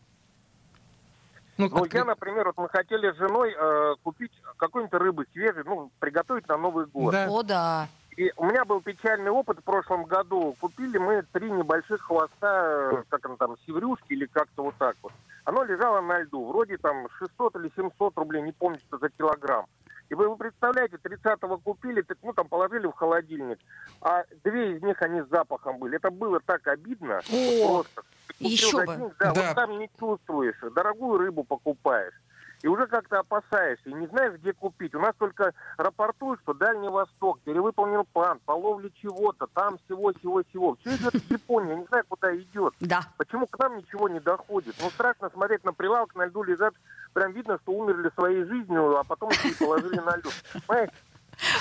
Ну, 1.57 1.69
Ну, 1.69 1.83
от- 1.85 1.95
я, 1.95 2.05
например, 2.05 2.47
вот 2.47 2.57
мы 2.59 2.69
хотели 2.69 3.13
с 3.13 3.17
женой 3.17 3.55
э, 3.57 3.95
купить 4.03 4.33
какой-нибудь 4.57 5.01
рыбы 5.01 5.25
свежей, 5.33 5.63
ну, 5.65 5.91
приготовить 6.01 6.49
на 6.49 6.57
Новый 6.57 6.87
год. 6.87 7.13
Да. 7.13 7.29
О, 7.31 7.43
да. 7.45 7.89
И 8.17 8.33
у 8.37 8.45
меня 8.45 8.65
был 8.65 8.81
печальный 8.81 9.31
опыт 9.31 9.59
в 9.59 9.63
прошлом 9.63 10.05
году. 10.05 10.57
Купили 10.61 10.99
мы 10.99 11.23
три 11.33 11.51
небольших 11.51 12.01
хвоста, 12.03 12.91
э, 12.93 13.03
как 13.09 13.29
он 13.29 13.37
там, 13.37 13.57
севрюшки 13.67 14.13
или 14.13 14.27
как-то 14.27 14.65
вот 14.65 14.75
так 14.79 14.97
вот. 15.03 15.13
Оно 15.45 15.63
лежало 15.65 16.01
на 16.01 16.21
льду, 16.21 16.45
вроде 16.47 16.77
там 16.79 17.07
600 17.19 17.55
или 17.57 17.71
700 17.77 18.17
рублей, 18.19 18.43
не 18.43 18.53
помню, 18.53 18.81
что 18.89 18.99
за 18.99 19.09
килограмм. 19.11 19.67
И 20.11 20.15
вы, 20.15 20.29
вы 20.29 20.37
представляете, 20.37 20.97
30-го 20.97 21.59
купили, 21.59 22.03
так, 22.03 22.19
ну 22.23 22.33
там 22.33 22.49
положили 22.49 22.87
в 22.87 22.93
холодильник, 22.93 23.59
а 24.01 24.25
две 24.45 24.77
из 24.77 24.83
них 24.83 25.01
они 25.03 25.23
с 25.23 25.29
запахом 25.29 25.79
были. 25.79 25.97
Это 25.97 26.11
было 26.11 26.41
так 26.41 26.67
обидно. 26.69 27.21
О, 27.33 27.67
просто. 27.67 28.03
Ты 28.29 28.35
купил 28.35 28.51
еще 28.51 28.71
за 28.71 28.85
бы. 28.87 29.15
Да, 29.19 29.33
Да. 29.33 29.47
вот 29.47 29.55
там 29.55 29.79
не 29.79 29.91
чувствуешь, 29.99 30.57
дорогую 30.75 31.19
рыбу 31.19 31.45
покупаешь. 31.45 32.15
И 32.65 32.67
уже 32.67 32.87
как-то 32.87 33.19
опасаешься, 33.19 33.91
и 33.91 33.93
не 33.93 34.07
знаешь, 34.07 34.41
где 34.41 34.55
купить. 34.55 34.95
У 34.95 34.99
нас 34.99 35.15
только 35.19 35.53
рапортуют, 35.77 36.41
что 36.41 36.55
Дальний 36.55 36.89
Восток, 36.89 37.39
перевыполнил 37.41 38.05
план 38.11 38.41
по 38.47 38.53
ловле 38.53 38.91
чего-то, 39.03 39.47
там 39.49 39.77
всего, 39.85 40.15
всего, 40.15 40.43
всего. 40.49 40.75
Все 40.81 40.97
идет 40.97 41.13
в 41.13 41.31
Японию, 41.31 41.73
я 41.73 41.77
не 41.81 41.85
знаю, 41.85 42.05
куда 42.09 42.35
идет. 42.35 42.73
Да. 42.81 43.03
Почему 43.19 43.47
к 43.47 43.59
нам 43.59 43.77
ничего 43.77 44.09
не 44.09 44.19
доходит? 44.19 44.77
Ну, 44.81 44.89
страшно 44.89 45.29
смотреть 45.29 45.63
на 45.63 45.75
прилавок, 45.75 46.15
на 46.15 46.25
льду 46.25 46.43
лежат, 46.43 46.73
прям 47.13 47.33
видно, 47.33 47.59
что 47.63 47.73
умерли 47.73 48.11
своей 48.15 48.45
жизнью, 48.45 48.99
а 48.99 49.05
потом 49.05 49.29
их 49.29 49.59
положили 49.59 50.01
на 50.01 50.17
льду. 50.17 50.31
Понимаете? 50.67 50.95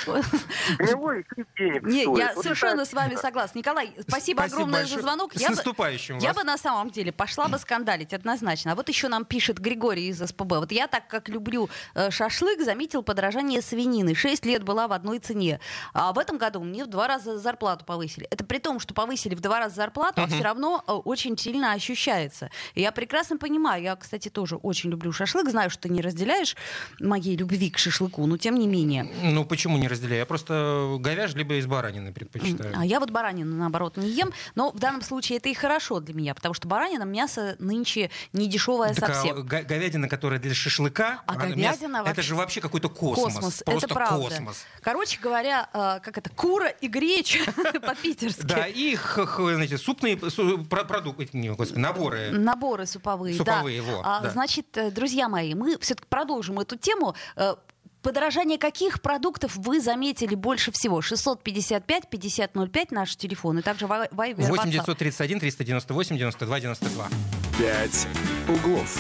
Гнилой 0.80 1.26
и 1.38 1.44
денег 1.58 1.84
Не, 1.84 2.02
стоит. 2.04 2.18
я 2.20 2.34
Вот 2.36 2.44
совершенно 2.44 2.78
так. 2.84 2.88
с 2.90 2.94
вами 2.94 3.16
согласна. 3.16 3.58
Николай, 3.60 3.94
спасибо, 4.08 4.44
огромное 4.44 4.82
большое. 4.82 4.98
за 4.98 5.02
звонок. 5.08 5.34
С 5.34 5.42
Я 5.42 5.50
бы- 5.50 5.56
наступающим 5.56 6.18
Я 6.20 6.30
вас. 6.30 6.38
бы 6.38 6.44
на 6.44 6.58
самом 6.58 6.90
деле 6.90 7.12
пошла 7.12 7.48
бы 7.48 7.58
скандалить 7.58 8.14
однозначно. 8.14 8.72
А 8.72 8.76
вот 8.76 8.90
еще 8.90 9.08
нам 9.08 9.26
пишет 9.26 9.60
Григорий 9.60 10.08
из 10.10 10.20
СПБ. 10.20 10.54
Вот 10.60 10.72
я 10.72 10.88
так 10.88 11.08
как 11.08 11.30
люблю 11.30 11.70
э, 11.96 12.12
шашлык, 12.12 12.62
заметил 12.62 13.04
подорожание 13.04 13.62
свинины. 13.62 14.16
Шесть 14.16 14.46
лет 14.46 14.64
была 14.64 14.88
в 14.88 14.94
одной 14.94 15.20
цене. 15.20 15.60
А 15.94 16.14
в 16.14 16.20
этом 16.20 16.38
году 16.38 16.62
мне 16.64 16.84
в 16.86 16.88
два 16.88 17.08
раза 17.08 17.38
зарплату 17.38 17.86
повысили. 17.86 18.28
Это 18.30 18.44
при 18.44 18.60
том, 18.60 18.80
что 18.80 18.94
повысили 18.94 19.36
в 19.36 19.40
два 19.42 19.60
раза 19.60 19.76
зарплату, 19.76 20.22
а 20.22 20.28
все 20.28 20.42
равно 20.44 20.84
э, 20.88 20.92
очень 20.92 21.38
сильно 21.38 21.74
ощущается. 21.74 22.50
И 22.76 22.82
я 22.82 22.92
прекрасно 22.92 23.38
понимаю. 23.38 23.84
Я, 23.84 23.96
кстати, 23.96 24.30
тоже 24.30 24.56
очень 24.58 24.90
люблю 24.90 25.12
шашлык. 25.12 25.50
Знаю, 25.50 25.70
что 25.70 25.84
ты 25.84 25.90
не 25.90 26.02
разделяешь 26.02 26.56
моей 27.00 27.36
любви 27.36 27.70
к 27.70 27.78
шашлыку, 27.78 28.26
но 28.26 28.38
тем 28.38 28.56
не 28.56 28.68
менее. 28.68 29.08
Ну, 29.24 29.46
почему 29.46 29.63
не 29.78 29.88
разделяю? 29.88 30.20
Я 30.20 30.26
просто 30.26 30.98
говяжь 31.00 31.34
либо 31.36 31.56
из 31.56 31.66
баранины 31.66 32.12
предпочитаю. 32.14 32.74
А 32.78 32.86
я 32.86 33.00
вот 33.00 33.10
баранину, 33.12 33.56
наоборот, 33.56 33.98
не 33.98 34.10
ем. 34.10 34.32
Но 34.56 34.72
в 34.72 34.80
данном 34.80 35.02
случае 35.02 35.38
это 35.38 35.50
и 35.50 35.54
хорошо 35.54 36.00
для 36.00 36.14
меня, 36.14 36.34
потому 36.36 36.54
что 36.54 36.68
баранина 36.68 37.04
мясо 37.04 37.56
нынче 37.60 38.10
не 38.34 38.48
дешевое 38.48 38.94
Так, 38.94 39.10
а 39.10 39.14
совсем. 39.14 39.46
га- 39.46 39.64
говядина, 39.64 40.08
которая 40.08 40.40
для 40.40 40.54
шашлыка, 40.54 41.22
А 41.26 41.36
говядина 41.36 41.62
мясо- 41.62 41.86
это 41.86 42.04
вообще- 42.04 42.22
же 42.22 42.36
вообще 42.36 42.62
какой-то 42.62 42.90
космос. 42.90 43.34
Космос, 43.36 43.64
Просто 43.64 43.86
это 43.86 43.94
правда. 43.94 44.16
космос. 44.30 44.66
Короче 44.82 45.20
говоря, 45.22 45.70
э, 45.74 46.00
как 46.04 46.18
это, 46.18 46.30
кура 46.30 46.68
и 46.70 46.88
греча 46.88 47.40
по-питерски. 47.82 48.42
Да, 48.44 48.68
и 48.68 48.96
знаете, 48.96 49.78
супные 49.78 50.18
су- 50.30 50.64
про- 50.66 50.84
продукты, 50.84 51.30
наборы. 51.76 52.32
Наборы 52.32 52.86
суповые, 52.86 53.36
Суповые, 53.36 53.82
да. 53.82 53.92
во, 53.92 54.02
А, 54.04 54.20
да. 54.22 54.30
Значит, 54.32 54.66
э, 54.78 54.92
друзья 54.92 55.30
мои, 55.30 55.54
мы 55.54 55.78
все-таки 55.80 56.08
продолжим 56.08 56.60
эту 56.60 56.78
тему. 56.78 57.16
Подорожание 58.04 58.58
каких 58.58 59.02
продуктов 59.02 59.56
вы 59.56 59.80
заметили 59.80 60.36
больше 60.36 60.72
всего? 60.74 61.00
655-5005 61.00 62.88
наш 62.92 63.16
телефон, 63.16 63.60
и 63.60 63.62
также 63.62 63.86
вай- 63.86 64.10
вайбер, 64.12 64.44
8 64.50 64.64
WhatsApp. 64.66 64.72
931 64.72 65.40
398 65.40 66.18
92 66.18 66.60
92. 66.60 67.08
«Пять 67.58 68.08
углов». 68.50 69.00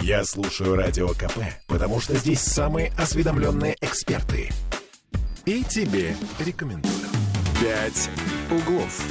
Я 0.00 0.24
слушаю 0.24 0.76
Радио 0.76 1.08
КП, 1.08 1.40
потому 1.66 2.00
что 2.00 2.16
здесь 2.16 2.40
самые 2.40 2.90
осведомленные 2.96 3.76
эксперты. 3.82 4.48
И 5.44 5.62
тебе 5.62 6.16
рекомендую. 6.38 6.94
«Пять 7.60 8.08
углов». 8.50 9.02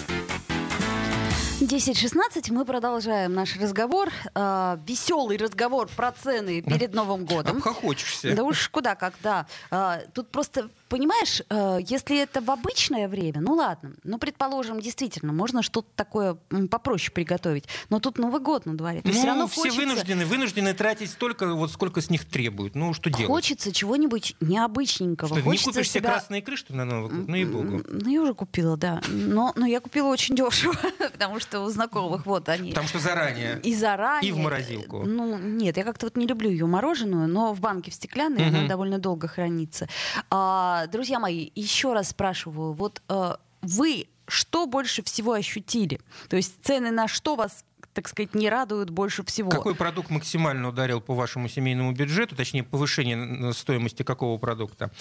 10.16 1.66 2.54
мы 2.54 2.64
продолжаем 2.64 3.34
наш 3.34 3.58
разговор. 3.58 4.10
Э, 4.34 4.78
веселый 4.88 5.36
разговор 5.36 5.90
про 5.94 6.14
цены 6.14 6.62
перед 6.62 6.94
Новым 6.94 7.26
годом. 7.26 7.58
Обхохочешься. 7.58 8.34
Да 8.34 8.46
уж 8.46 8.70
куда 8.70 8.96
как, 8.96 9.16
да. 9.22 9.46
А, 9.70 10.00
тут 10.14 10.30
просто, 10.30 10.70
понимаешь, 10.90 11.42
э, 11.50 11.80
если 11.86 12.20
это 12.20 12.42
в 12.42 12.52
обычное 12.52 13.08
время, 13.08 13.42
ну 13.42 13.54
ладно. 13.54 13.94
Ну, 14.04 14.18
предположим, 14.18 14.82
действительно, 14.82 15.32
можно 15.32 15.62
что-то 15.62 15.88
такое 15.96 16.38
попроще 16.70 17.12
приготовить. 17.12 17.66
Но 17.90 18.00
тут 18.00 18.18
Новый 18.18 18.42
год 18.42 18.66
на 18.66 18.76
дворе. 18.76 19.02
Ну, 19.04 19.12
всё 19.12 19.28
равно 19.28 19.48
все 19.48 19.62
хочется, 19.62 19.80
вынуждены, 19.80 20.26
вынуждены 20.26 20.74
тратить 20.74 21.12
столько, 21.12 21.54
вот 21.54 21.72
сколько 21.72 22.02
с 22.02 22.10
них 22.10 22.26
требуют. 22.26 22.76
Ну, 22.76 22.94
что 22.94 23.10
делать? 23.10 23.28
хочется 23.28 23.72
чего-нибудь 23.72 24.36
необычненького. 24.42 25.30
Что, 25.30 25.36
не 25.38 25.42
хочется 25.42 25.72
купишь 25.72 25.90
себе 25.90 26.02
себя... 26.02 26.10
красные 26.12 26.42
икры, 26.42 26.58
что 26.58 26.76
на 26.76 26.86
Новый 26.86 27.12
год? 27.12 27.28
Ну 27.28 27.36
и 27.36 27.46
богу. 27.46 27.82
Ну, 27.88 28.10
я 28.10 28.22
уже 28.22 28.34
купила, 28.34 28.76
да. 28.76 29.02
Но, 29.08 29.54
но 29.56 29.66
я 29.66 29.80
купила 29.80 30.08
очень 30.08 30.36
дешево, 30.36 30.76
потому 31.12 31.40
что 31.40 31.62
у 31.62 31.70
знакомых 31.70 32.26
вот 32.26 32.50
они. 32.50 32.72
Потому 32.72 32.88
что 32.88 33.00
заранее. 33.00 33.60
И 33.64 33.76
заранее. 33.76 34.30
И 34.30 34.34
в 34.34 34.38
морозилку. 34.38 35.04
Ну, 35.06 35.38
нет, 35.38 35.78
я 35.78 35.84
как-то 35.84 36.08
вот 36.08 36.18
не 36.18 36.26
люблю 36.26 36.50
ее 36.50 36.66
мороженую, 36.66 37.28
но 37.28 37.54
в 37.54 37.60
банке 37.60 37.92
в 37.92 37.94
стеклянной 37.94 38.48
она 38.48 38.68
довольно 38.68 38.98
долго 38.98 39.28
хранится. 39.28 39.88
А, 40.30 40.79
друзья 40.88 41.20
мои, 41.20 41.50
еще 41.56 41.94
раз 41.94 42.10
спрашиваю, 42.10 42.74
вот 42.74 43.02
а, 43.08 43.40
вы 43.62 44.08
что 44.28 44.68
больше 44.68 45.04
всего 45.04 45.34
ощутили? 45.34 46.00
То 46.30 46.38
есть 46.38 46.54
цены 46.64 46.92
на 46.92 47.08
что 47.08 47.36
вас, 47.36 47.66
так 47.94 48.08
сказать, 48.08 48.36
не 48.36 48.50
радуют 48.50 48.90
больше 48.90 49.24
всего? 49.24 49.50
Какой 49.50 49.76
продукт 49.76 50.10
максимально 50.10 50.70
ударил 50.70 51.02
по 51.02 51.16
вашему 51.16 51.50
семейному 51.50 51.92
бюджету, 51.92 52.36
точнее, 52.36 52.64
повышение 52.64 53.54
стоимости 53.54 54.04
какого 54.04 54.38
продукта? 54.38 54.92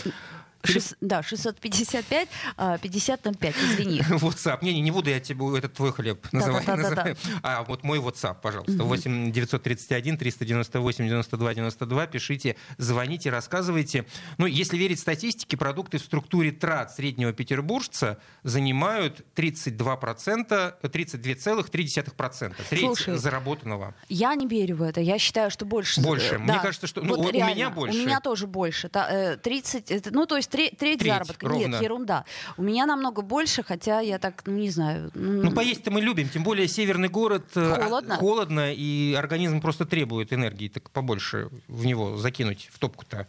Шест- 0.65 0.97
Да, 1.01 1.23
655 1.23 2.29
а, 2.57 2.79
5005, 2.79 3.55
извини. 3.57 4.01
WhatsApp. 4.19 4.59
Не, 4.63 4.75
не, 4.75 4.81
не 4.81 4.91
буду 4.91 5.09
я 5.11 5.21
тебе 5.21 5.57
этот 5.57 5.75
твой 5.75 5.93
хлеб 5.93 6.27
называть. 6.33 6.67
Да-да-да-да-да. 6.67 7.05
называй. 7.11 7.41
А 7.43 7.63
вот 7.65 7.85
мой 7.85 7.99
WhatsApp, 7.99 8.37
пожалуйста. 8.43 8.83
8 8.83 9.31
931 9.33 10.19
398 10.19 11.05
92 11.07 11.55
92. 11.55 12.07
Пишите, 12.09 12.57
звоните, 12.77 13.31
рассказывайте. 13.31 14.05
Ну, 14.37 14.47
если 14.47 14.77
верить 14.77 14.99
статистике, 15.01 15.57
продукты 15.57 15.99
в 15.99 16.03
структуре 16.03 16.51
трат 16.51 16.93
среднего 16.93 17.33
петербуржца 17.33 18.19
занимают 18.43 19.25
32%, 19.37 20.75
32,3%. 20.83 22.55
Треть 22.69 22.81
Слушай, 22.85 23.17
заработанного. 23.17 23.95
Я 24.09 24.35
не 24.35 24.47
верю 24.47 24.77
в 24.77 24.83
это. 24.83 25.01
Я 25.01 25.19
считаю, 25.19 25.51
что 25.51 25.65
больше. 25.65 26.01
Больше. 26.01 26.35
э, 26.35 26.39
Мне 26.39 26.49
да. 26.55 26.59
кажется, 26.59 26.87
что- 26.87 27.01
ну, 27.03 27.17
Вот 27.17 27.19
у- 27.19 27.29
у 27.29 27.31
реально, 27.31 27.55
меня 27.55 27.71
больше. 27.71 27.99
У 27.99 28.03
меня 28.03 28.21
тоже 28.21 28.47
больше. 28.47 28.89
Та- 28.89 29.09
э, 29.11 29.37
30, 29.37 29.91
это, 29.91 30.11
ну, 30.13 30.27
то 30.27 30.37
есть 30.37 30.48
тре- 30.51 30.71
треть, 30.71 30.99
Треть, 30.99 31.13
заработка. 31.13 31.49
ровно. 31.49 31.67
Нет, 31.75 31.83
ерунда. 31.83 32.25
У 32.57 32.63
меня 32.63 32.87
намного 32.87 33.23
больше, 33.23 33.63
хотя 33.63 34.01
я 34.01 34.19
так, 34.19 34.43
ну, 34.47 34.53
не 34.57 34.71
знаю. 34.71 35.11
м, 35.15 35.43
Ну, 35.43 35.53
поесть-то 35.53 35.91
мы 35.91 36.01
любим, 36.01 36.29
тем 36.29 36.43
более 36.43 36.69
северный 36.69 37.09
город. 37.09 37.45
э, 37.55 37.61
а- 37.77 37.85
Холодно. 37.85 38.17
Холодно, 38.17 38.73
и 38.73 39.15
организм 39.15 39.61
просто 39.61 39.85
требует 39.87 40.33
энергии, 40.33 40.69
так 40.69 40.91
побольше 40.91 41.49
в 41.69 41.87
него 41.87 42.17
закинуть, 42.17 42.69
в 42.73 42.79
топку-то. 42.79 43.27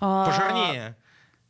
а, 0.00 0.26
Пожирнее. 0.26 0.96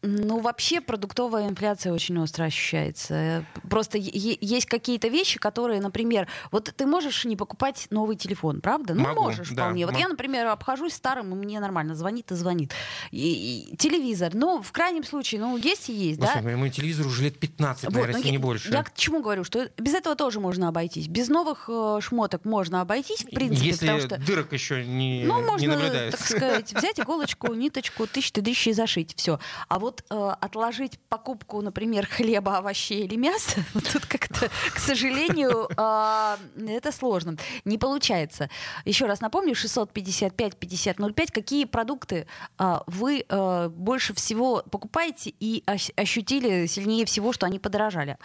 Ну, 0.06 0.40
вообще 0.40 0.80
продуктовая 0.80 1.48
инфляция 1.48 1.92
очень 1.92 2.18
остро 2.18 2.44
ощущается. 2.44 3.44
Просто 3.68 3.98
есть 3.98 4.66
какие-то 4.66 5.08
вещи, 5.08 5.38
которые, 5.38 5.80
например, 5.80 6.28
вот 6.52 6.72
ты 6.76 6.86
можешь 6.86 7.24
не 7.24 7.36
покупать 7.36 7.88
новый 7.90 8.16
телефон, 8.16 8.60
правда? 8.60 8.94
Ну, 8.94 9.02
Могу, 9.02 9.22
можешь 9.22 9.48
да, 9.50 9.64
вполне. 9.64 9.86
Вот 9.86 9.96
я, 9.96 10.08
например, 10.08 10.46
обхожусь 10.46 10.94
старым, 10.94 11.32
и 11.32 11.34
мне 11.34 11.60
нормально, 11.60 11.94
звонит 11.94 12.30
и 12.30 12.34
звонит. 12.34 12.72
И, 13.10 13.70
и 13.72 13.76
телевизор, 13.76 14.34
ну, 14.34 14.62
в 14.62 14.70
крайнем 14.72 15.04
случае, 15.04 15.40
ну, 15.40 15.56
есть 15.56 15.88
и 15.88 15.92
есть, 15.92 16.20
да? 16.20 16.26
Господи, 16.26 16.44
моему 16.44 16.68
телевизору 16.68 17.08
уже 17.08 17.24
лет 17.24 17.38
15, 17.38 17.84
Вот, 17.84 17.92
наверное, 17.92 18.12
но 18.12 18.18
если 18.18 18.28
я, 18.28 18.32
не 18.32 18.38
больше. 18.38 18.72
Я 18.72 18.84
к 18.84 18.94
чему 18.94 19.20
говорю, 19.22 19.44
что 19.44 19.68
без 19.76 19.94
этого 19.94 20.14
тоже 20.14 20.40
можно 20.40 20.68
обойтись. 20.68 21.08
Без 21.08 21.28
новых 21.28 21.68
э, 21.68 21.98
шмоток 22.00 22.44
можно 22.44 22.80
обойтись, 22.80 23.24
в 23.24 23.30
принципе, 23.30 23.66
если 23.66 23.86
потому 23.86 24.00
что... 24.00 24.18
дырок 24.18 24.52
еще 24.52 24.84
не, 24.84 25.24
Ну, 25.24 25.40
не 25.40 25.46
можно, 25.46 25.68
наблюдается. 25.68 26.18
так 26.18 26.26
сказать, 26.26 26.72
взять 26.72 27.00
иголочку, 27.00 27.52
ниточку, 27.54 28.06
тысяч-тысячи 28.06 28.68
и 28.68 28.72
зашить. 28.72 29.14
Все. 29.16 29.40
А 29.68 29.78
вот 29.78 29.95
э, 30.10 30.14
отложить 30.40 30.98
покупку, 31.08 31.60
например, 31.62 32.06
хлеба, 32.06 32.58
овощей 32.58 33.04
или 33.04 33.16
мяса, 33.16 33.60
вот 33.74 33.84
тут 33.92 34.06
как-то, 34.06 34.48
к 34.74 34.78
сожалению, 34.78 35.68
э, 35.76 36.36
это 36.76 36.92
сложно. 36.92 37.36
Не 37.64 37.78
получается. 37.78 38.48
Еще 38.84 39.06
раз 39.06 39.20
напомню, 39.20 39.54
655-5005. 39.54 41.32
Какие 41.32 41.64
продукты 41.64 42.26
э, 42.58 42.74
вы 42.86 43.24
э, 43.28 43.68
больше 43.68 44.14
всего 44.14 44.62
покупаете 44.70 45.32
и 45.40 45.62
ощ- 45.66 45.92
ощутили 45.96 46.66
сильнее 46.66 47.04
всего, 47.06 47.32
что 47.32 47.46
они 47.46 47.58
подорожали? 47.58 48.16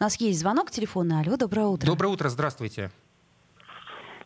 У 0.00 0.02
нас 0.02 0.16
есть 0.20 0.38
звонок 0.40 0.70
телефона. 0.70 1.20
Алло, 1.24 1.36
доброе 1.36 1.66
утро. 1.66 1.86
Доброе 1.86 2.08
утро, 2.08 2.28
здравствуйте. 2.28 2.90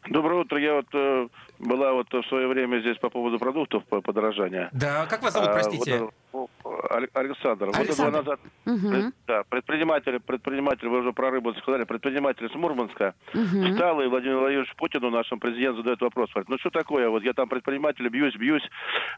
Доброе 0.08 0.40
утро. 0.40 0.58
Я 0.58 0.74
вот 0.76 0.86
э, 0.94 1.28
была 1.58 1.92
вот 1.92 2.06
в 2.10 2.22
свое 2.28 2.46
время 2.48 2.80
здесь 2.80 2.96
по 2.96 3.10
поводу 3.10 3.38
продуктов 3.38 3.84
по 3.84 4.00
подорожания. 4.00 4.70
Да, 4.72 5.04
как 5.06 5.22
вас 5.22 5.34
зовут, 5.34 5.50
А, 5.50 5.52
простите? 5.52 5.98
вот, 6.00 6.14
э, 6.32 7.06
Александр. 7.14 7.66
Года 7.66 7.78
Александр. 7.78 8.10
два 8.12 8.18
назад 8.20 8.40
пред- 8.64 9.14
да, 9.26 9.42
предприниматель, 9.48 10.20
предприниматель, 10.20 10.88
вы 10.88 10.98
уже 11.00 11.12
про 11.12 11.30
рыбу 11.30 11.54
сказали, 11.54 11.84
предприниматель 11.84 12.46
из 12.46 12.54
Мурманска 12.54 13.14
Мгм. 13.34 13.72
встал, 13.72 14.00
и 14.00 14.06
Владимир 14.06 14.38
Владимирович 14.38 14.74
Путину, 14.76 15.10
нашему 15.10 15.40
президенту, 15.40 15.78
задает 15.78 16.00
вопрос. 16.00 16.30
Говорит, 16.32 16.48
ну 16.48 16.58
что 16.58 16.70
такое, 16.70 17.08
вот 17.08 17.22
я 17.22 17.32
там 17.32 17.48
предприниматель, 17.48 18.08
бьюсь, 18.08 18.34
бьюсь, 18.36 18.62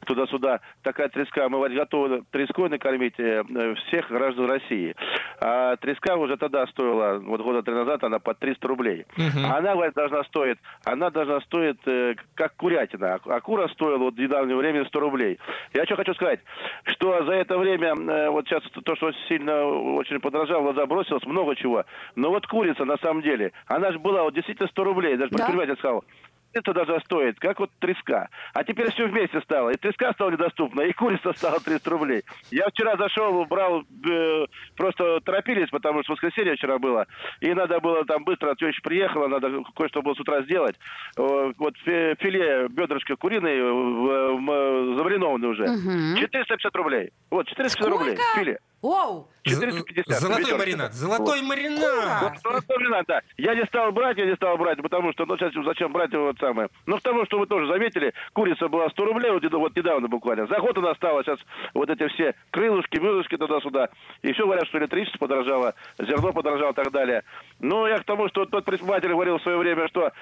туда-сюда, 0.07 0.61
такая 0.83 1.09
треска, 1.09 1.49
мы 1.49 1.59
вот 1.59 1.73
готовы 1.73 2.23
треской 2.31 2.69
накормить 2.69 3.19
э, 3.19 3.43
всех 3.87 4.09
граждан 4.09 4.47
России. 4.51 4.95
А 5.41 5.77
треска 5.77 6.17
уже 6.17 6.37
тогда 6.37 6.67
стоила, 6.67 7.19
вот 7.19 7.41
года 7.41 7.63
три 7.63 7.75
назад, 7.75 8.05
она 8.05 8.19
по 8.19 8.35
300 8.35 8.69
рублей. 8.69 9.07
Мгм. 9.17 9.45
А 9.47 9.59
Она, 9.59 9.75
говорит, 9.75 9.95
должна 9.95 10.23
стоить, 10.25 10.59
она 10.85 11.11
должна 11.11 11.41
стоить 11.41 11.79
э, 11.87 12.15
как 12.35 12.55
курятина. 12.57 13.15
А 13.15 13.21
а 13.37 13.41
кура 13.41 13.69
стоила 13.69 13.97
вот 13.99 14.15
в 14.15 14.19
недавнее 14.19 14.57
время 14.57 14.85
100 14.85 15.01
рублей. 15.01 15.39
Я 15.73 15.85
что 15.87 15.97
хочу 15.97 16.15
сказать, 16.15 16.41
что 16.85 17.00
за 17.01 17.33
это 17.33 17.57
время, 17.59 17.95
э, 17.95 18.29
вот 18.31 18.47
сейчас 18.47 18.63
то, 18.85 18.95
что 18.97 19.11
сильно 19.29 19.65
очень 19.65 20.21
подорожало, 20.21 20.75
забросилось, 20.75 21.25
много 21.25 21.57
чего. 21.57 21.85
Но 22.15 22.31
вот 22.31 22.47
курица, 22.47 22.85
на 22.85 22.99
самом 22.99 23.23
деле, 23.23 23.53
она 23.67 23.91
же 23.93 23.99
была 23.99 24.23
вот 24.23 24.35
действительно 24.35 24.69
100 24.69 24.85
рублей. 24.85 25.17
Даже 25.17 25.31
Да. 25.31 25.39
предприниматель 25.39 25.79
сказал, 25.79 26.05
это 26.53 26.73
даже 26.73 27.01
стоит, 27.05 27.39
как 27.39 27.61
вот 27.61 27.71
треска. 27.79 28.29
А 28.55 28.65
теперь 28.65 28.91
все 28.93 29.07
вместе 29.07 29.41
стало. 29.43 29.71
И 29.71 29.77
треска 29.77 30.13
стала 30.13 30.31
недоступна, 30.31 30.83
и 30.83 30.93
курица 30.93 31.33
стала 31.35 31.61
300 31.61 31.91
рублей. 31.91 32.23
Я 32.51 32.67
вчера 32.69 32.97
зашел, 32.97 33.45
брал, 33.47 33.83
э, 34.09 34.47
просто 34.77 35.21
торопились, 35.21 35.71
потому 35.71 36.03
что 36.03 36.13
воскресенье 36.13 36.57
вчера 36.57 36.79
было. 36.79 37.07
И 37.41 37.53
надо 37.55 37.81
было 37.81 38.05
там 38.05 38.25
быстро, 38.25 38.55
теща 38.55 38.81
приехала, 38.83 39.29
надо 39.29 39.63
кое-что 39.77 40.03
было 40.03 40.15
с 40.15 40.21
утра 40.21 40.43
сделать. 40.43 40.77
Э, 41.17 41.53
Вот 41.59 41.77
фи- 41.79 42.15
филе, 42.19 42.69
бедрышко 42.69 43.17
куриное, 43.17 43.63
в- 43.63 44.37
в- 44.41 44.97
замаринованное 44.97 45.51
уже. 45.51 45.67
Мгм. 45.67 46.17
450 46.19 46.75
рублей. 46.77 47.11
Вот, 47.31 47.47
450 47.49 47.81
Сколько? 47.83 47.99
рублей. 47.99 48.17
Филе. 48.37 48.59
Оу! 48.83 49.29
450. 49.43 50.21
Золотой 50.21 50.41
Ведерко. 50.43 50.59
маринад. 50.59 50.93
Золотой 50.95 51.39
Кура. 51.41 51.49
маринад. 51.49 52.23
Вот 52.23 52.33
золотой 52.43 52.79
маринад, 52.79 53.07
да. 53.07 53.21
Я 53.37 53.55
не 53.55 53.65
стал 53.67 53.93
брать, 53.93 54.17
я 54.17 54.27
не 54.27 54.35
стал 54.37 54.57
брать, 54.57 54.81
потому 54.81 55.13
что, 55.13 55.27
ну, 55.27 55.37
сейчас 55.37 55.53
зачем 55.65 55.93
брать 55.93 56.13
его 56.13 56.25
вот 56.27 56.39
самое. 56.39 56.69
Ну, 56.87 56.97
потому 56.97 57.27
что 57.27 57.39
вы 57.39 57.47
тоже 57.47 57.67
заметили, 57.67 58.15
курица 58.33 58.69
была 58.69 58.89
100 58.89 59.05
рублей, 59.05 59.31
вот, 59.31 59.45
вот 59.45 59.77
недавно 59.77 60.09
буквально. 60.09 60.47
За 60.47 60.61
год 60.61 60.79
она 60.79 60.95
стала 60.95 61.23
сейчас 61.23 61.39
вот 61.75 61.91
эти 61.91 62.07
все 62.09 62.35
крылышки, 62.51 62.99
мылышки 62.99 63.37
туда-сюда. 63.37 63.91
Еще 64.23 64.45
говорят, 64.45 64.67
что 64.67 64.79
электричество 64.79 65.19
подорожало, 65.19 65.75
зерно 65.99 66.33
подорожало 66.33 66.73
и 66.73 66.75
так 66.75 66.91
далее. 66.91 67.25
Ну, 67.59 67.87
я 67.87 67.99
к 67.99 68.05
тому, 68.05 68.29
что 68.29 68.47
тот 68.47 68.65
предприниматель 68.65 69.11
говорил 69.11 69.39
в 69.39 69.43
свое 69.43 69.59
время, 69.59 69.89
что 69.89 70.13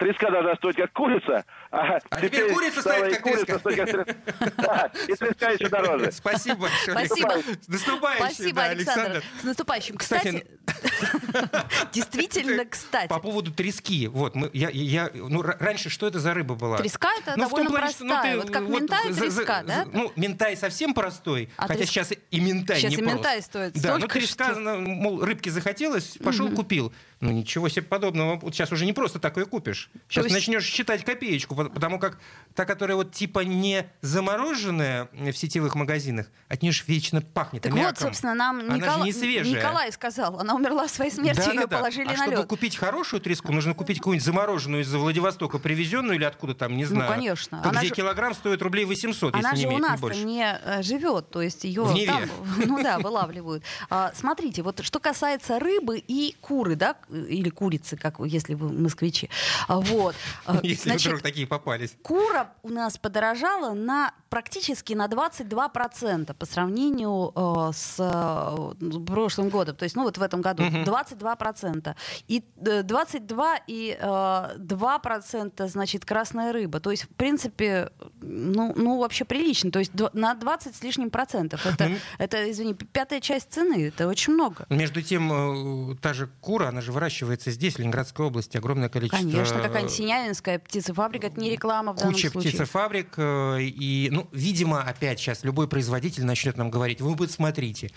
треска 0.00 0.30
должна 0.30 0.56
стоить 0.56 0.76
как 0.76 0.92
курица, 0.92 1.44
а, 1.70 1.98
А 2.10 2.20
теперь 2.20 2.52
курица 2.52 2.80
стала 2.80 2.96
стоит 2.98 3.12
и 3.12 3.14
как 3.14 3.22
курица 3.22 3.44
треска. 3.46 3.58
стоит 3.60 3.76
как 3.76 3.90
треска. 3.90 4.52
Да, 4.56 4.90
и 5.06 5.14
треска 5.14 5.50
еще 5.50 5.68
дороже. 5.68 6.10
Спасибо 6.12 6.60
большое. 6.62 7.06
Спасибо. 7.06 7.34
С 7.60 7.68
наступающим, 7.68 8.24
Спасибо, 8.34 8.56
да, 8.56 8.64
Александр. 8.64 9.22
С 9.40 9.44
наступающим. 9.44 9.96
Кстати, 9.98 10.46
действительно, 11.92 12.64
кстати. 12.64 13.08
По 13.08 13.18
поводу 13.20 13.52
трески. 13.52 14.08
Вот, 14.08 14.34
мы, 14.34 14.50
я, 14.52 14.70
я, 14.70 15.10
ну, 15.14 15.42
раньше 15.42 15.90
что 15.90 16.06
это 16.06 16.18
за 16.18 16.34
рыба 16.34 16.54
была? 16.54 16.78
Треска 16.78 17.08
это 17.20 17.34
Ну, 17.36 17.44
довольно 17.44 17.70
плане, 17.70 17.86
ну, 18.00 18.06
простая. 18.08 18.32
ты 18.32 18.38
вот 18.40 18.50
как 18.50 18.62
вот 18.64 18.80
ментай 18.80 19.12
за- 19.12 19.30
за- 19.30 19.36
треска, 19.36 19.62
да? 19.66 19.86
Ну, 19.92 20.12
ментай 20.16 20.56
совсем 20.56 20.94
простой, 20.94 21.50
А 21.56 21.66
хотя 21.68 21.80
трес- 21.80 21.86
сейчас 21.86 22.12
и 22.30 22.40
ментай 22.40 22.78
Сейчас 22.80 22.90
не 22.92 22.96
и 22.96 23.00
прост. 23.02 23.14
ментай 23.16 23.42
стоит 23.42 23.72
Да, 23.74 23.98
ну 23.98 24.06
треска, 24.08 24.44
что- 24.52 24.54
ну, 24.60 24.78
мол, 24.80 25.24
рыбки 25.24 25.48
захотелось, 25.48 26.16
пошел 26.22 26.48
купил. 26.50 26.92
Ну 27.20 27.30
ничего 27.30 27.68
себе 27.68 27.82
подобного. 27.82 28.36
Вот 28.36 28.54
сейчас 28.54 28.72
уже 28.72 28.86
не 28.86 28.94
просто 28.94 29.18
такое 29.18 29.44
купишь. 29.44 29.89
Сейчас 30.08 30.24
есть- 30.24 30.34
начнешь 30.34 30.64
считать 30.64 31.04
копеечку, 31.04 31.54
по- 31.54 31.64
потому 31.68 31.98
как 31.98 32.18
та, 32.54 32.64
которая 32.64 32.96
вот 32.96 33.12
типа 33.12 33.40
не 33.40 33.86
замороженная 34.00 35.08
в 35.12 35.32
сетевых 35.32 35.74
магазинах, 35.74 36.26
от 36.48 36.62
нее 36.62 36.72
же 36.72 36.82
вечно 36.86 37.20
пахнет 37.22 37.62
Так 37.62 37.72
аммиаком. 37.72 37.94
вот, 37.94 37.98
собственно, 38.00 38.34
нам 38.34 38.60
Она 38.60 38.76
Никола- 38.76 39.04
не 39.04 39.12
свежая. 39.12 39.52
Николай 39.54 39.92
сказал, 39.92 40.40
она 40.40 40.54
умерла 40.54 40.88
своей 40.88 41.10
смертью, 41.10 41.44
ее 41.44 41.54
Да-да-да. 41.60 41.76
положили 41.78 42.06
а 42.08 42.10
на 42.10 42.16
чтобы 42.16 42.36
лед. 42.38 42.46
купить 42.46 42.76
хорошую 42.76 43.20
треску, 43.20 43.52
нужно 43.52 43.74
купить 43.74 43.98
какую-нибудь 43.98 44.24
замороженную 44.26 44.82
из 44.82 44.92
Владивостока, 44.92 45.58
привезенную 45.58 46.16
или 46.16 46.24
откуда 46.24 46.54
там, 46.54 46.76
не 46.76 46.84
знаю. 46.84 47.08
Ну, 47.08 47.14
конечно. 47.16 47.58
Так, 47.58 47.66
Она 47.72 47.80
где 47.80 47.88
же- 47.88 47.94
килограмм 47.94 48.34
стоит 48.34 48.62
рублей 48.62 48.84
800, 48.84 49.34
Она 49.34 49.50
если 49.50 49.56
не 49.56 49.62
же 49.62 49.68
у 49.68 49.70
меньше, 49.70 49.82
не 49.84 49.90
нас 49.90 50.00
больше. 50.00 50.24
не 50.24 50.58
э, 50.64 50.82
живет, 50.82 51.30
то 51.30 51.42
есть 51.42 51.64
ее 51.64 51.84
там, 52.06 52.22
ну 52.66 52.82
да, 52.82 52.98
вылавливают. 52.98 53.62
А, 53.90 54.12
смотрите, 54.16 54.62
вот 54.62 54.84
что 54.84 54.98
касается 54.98 55.58
рыбы 55.60 56.02
и 56.06 56.36
куры, 56.40 56.74
да, 56.76 56.96
или 57.10 57.48
курицы, 57.50 57.96
как 57.96 58.16
если 58.20 58.54
вы 58.54 58.70
москвичи, 58.72 59.30
А, 59.68 59.79
вот. 59.80 60.14
А, 60.46 60.58
Если 60.62 60.88
значит, 60.90 61.06
вдруг 61.06 61.22
такие 61.22 61.46
попались. 61.46 61.96
Кура 62.02 62.52
у 62.62 62.68
нас 62.68 62.98
подорожала 62.98 63.74
на 63.74 64.12
практически 64.28 64.92
на 64.94 65.06
22% 65.06 66.34
по 66.34 66.46
сравнению 66.46 67.32
э, 67.34 67.72
с 67.74 67.96
э, 67.98 69.00
прошлым 69.04 69.48
годом. 69.48 69.74
То 69.74 69.82
есть, 69.84 69.96
ну 69.96 70.04
вот 70.04 70.18
в 70.18 70.22
этом 70.22 70.40
году 70.40 70.62
Мгм. 70.62 70.84
22%. 70.84 71.94
И 72.28 72.44
э, 72.64 72.82
22 72.82 73.56
и 73.66 73.98
э, 74.00 74.04
2% 74.04 75.68
значит 75.68 76.04
красная 76.04 76.52
рыба. 76.52 76.80
То 76.80 76.90
есть, 76.90 77.04
в 77.04 77.08
принципе, 77.08 77.90
ну, 78.20 78.72
ну 78.76 78.98
вообще 79.00 79.24
прилично. 79.24 79.70
То 79.72 79.80
есть 79.80 79.92
на 80.12 80.34
20 80.34 80.76
с 80.76 80.82
лишним 80.82 81.10
процентов. 81.10 81.66
Это, 81.66 81.88
Ну, 81.88 81.96
это, 82.18 82.50
извини, 82.50 82.74
пятая 82.74 83.20
часть 83.20 83.52
цены. 83.52 83.88
Это 83.88 84.06
очень 84.06 84.34
много. 84.34 84.66
Между 84.68 85.02
тем, 85.02 85.92
э, 85.92 85.96
та 85.96 86.12
же 86.12 86.28
кура, 86.40 86.68
она 86.68 86.80
же 86.80 86.92
выращивается 86.92 87.50
здесь, 87.50 87.74
в 87.74 87.78
Ленинградской 87.80 88.26
области, 88.26 88.56
огромное 88.56 88.88
количество... 88.88 89.28
Конечно, 89.28 89.58
какая-нибудь 89.70 89.94
Синявинская 89.96 90.58
птицефабрика, 90.58 91.28
это 91.28 91.40
не 91.40 91.50
реклама 91.50 91.92
в 91.92 91.96
данном 91.96 92.14
Куча 92.14 92.30
случае. 92.30 92.52
птицефабрик, 92.52 93.14
э, 93.16 93.62
и, 93.62 94.08
ну, 94.10 94.28
видимо, 94.32 94.82
опять 94.82 95.18
сейчас 95.18 95.44
любой 95.44 95.68
производитель 95.68 96.24
начнет 96.24 96.56
нам 96.56 96.70
говорить, 96.70 97.00
вы 97.00 97.14
вот 97.14 97.30
смотрите, 97.30 97.90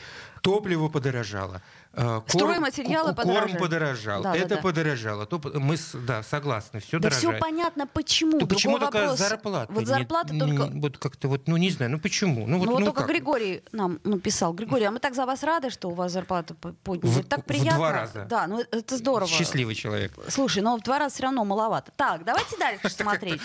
топливо 0.44 0.90
подорожало, 0.90 1.62
э, 1.94 2.02
корм- 2.04 2.24
Стройматериалы 2.28 3.14
корм 3.14 3.16
подорожали. 3.16 3.58
подорожал, 3.58 4.22
Да, 4.24 4.36
это 4.36 4.56
да. 4.56 4.58
подорожало, 4.58 5.26
то 5.26 5.40
мы, 5.56 5.78
да, 6.06 6.22
согласны, 6.22 6.80
все 6.82 7.00
Да 7.00 7.10
дорожает. 7.10 7.36
все 7.36 7.40
понятно, 7.40 7.88
почему. 7.88 8.40
То 8.40 8.46
почему 8.48 8.78
только 8.78 8.98
вопрос. 9.00 9.20
зарплата? 9.20 9.72
Вот 9.74 9.80
не- 9.80 9.86
зарплата 9.86 10.34
не- 10.34 10.40
только... 10.40 10.70
Вот 10.74 10.98
как-то 10.98 11.30
вот, 11.30 11.48
ну 11.48 11.56
не 11.58 11.70
знаю, 11.70 11.92
ну 11.92 12.00
почему? 12.00 12.46
Ну 12.46 12.58
вот, 12.60 12.66
Ну, 12.66 12.72
вот 12.74 12.80
ну, 12.82 12.86
только 12.88 13.02
как? 13.04 13.10
Григорий 13.10 13.64
нам 13.72 14.00
написал. 14.04 14.54
Григорий, 14.54 14.84
а 14.86 14.92
мы 14.92 15.00
так 15.00 15.16
за 15.16 15.26
вас 15.26 15.44
рады, 15.44 15.70
что 15.70 15.88
у 15.90 15.94
вас 15.94 16.12
зарплата 16.12 16.54
по- 16.56 16.74
подняли. 16.74 17.22
В- 17.22 17.26
так 17.26 17.40
в 17.40 17.44
приятно. 17.46 17.76
два 17.78 17.92
раза. 17.94 18.26
Да, 18.30 18.48
ну 18.48 18.60
это 18.60 18.98
здорово. 18.98 19.28
Счастливый 19.32 19.76
человек. 19.76 20.12
Слушай, 20.28 20.62
но 20.62 20.76
в 20.78 20.82
два 20.82 21.00
раза 21.00 21.14
все 21.16 21.24
равно 21.24 21.46
маловато. 21.46 21.94
Так, 21.96 22.26
давайте 22.26 22.58
дальше 22.58 22.90
смотреть. 22.90 23.42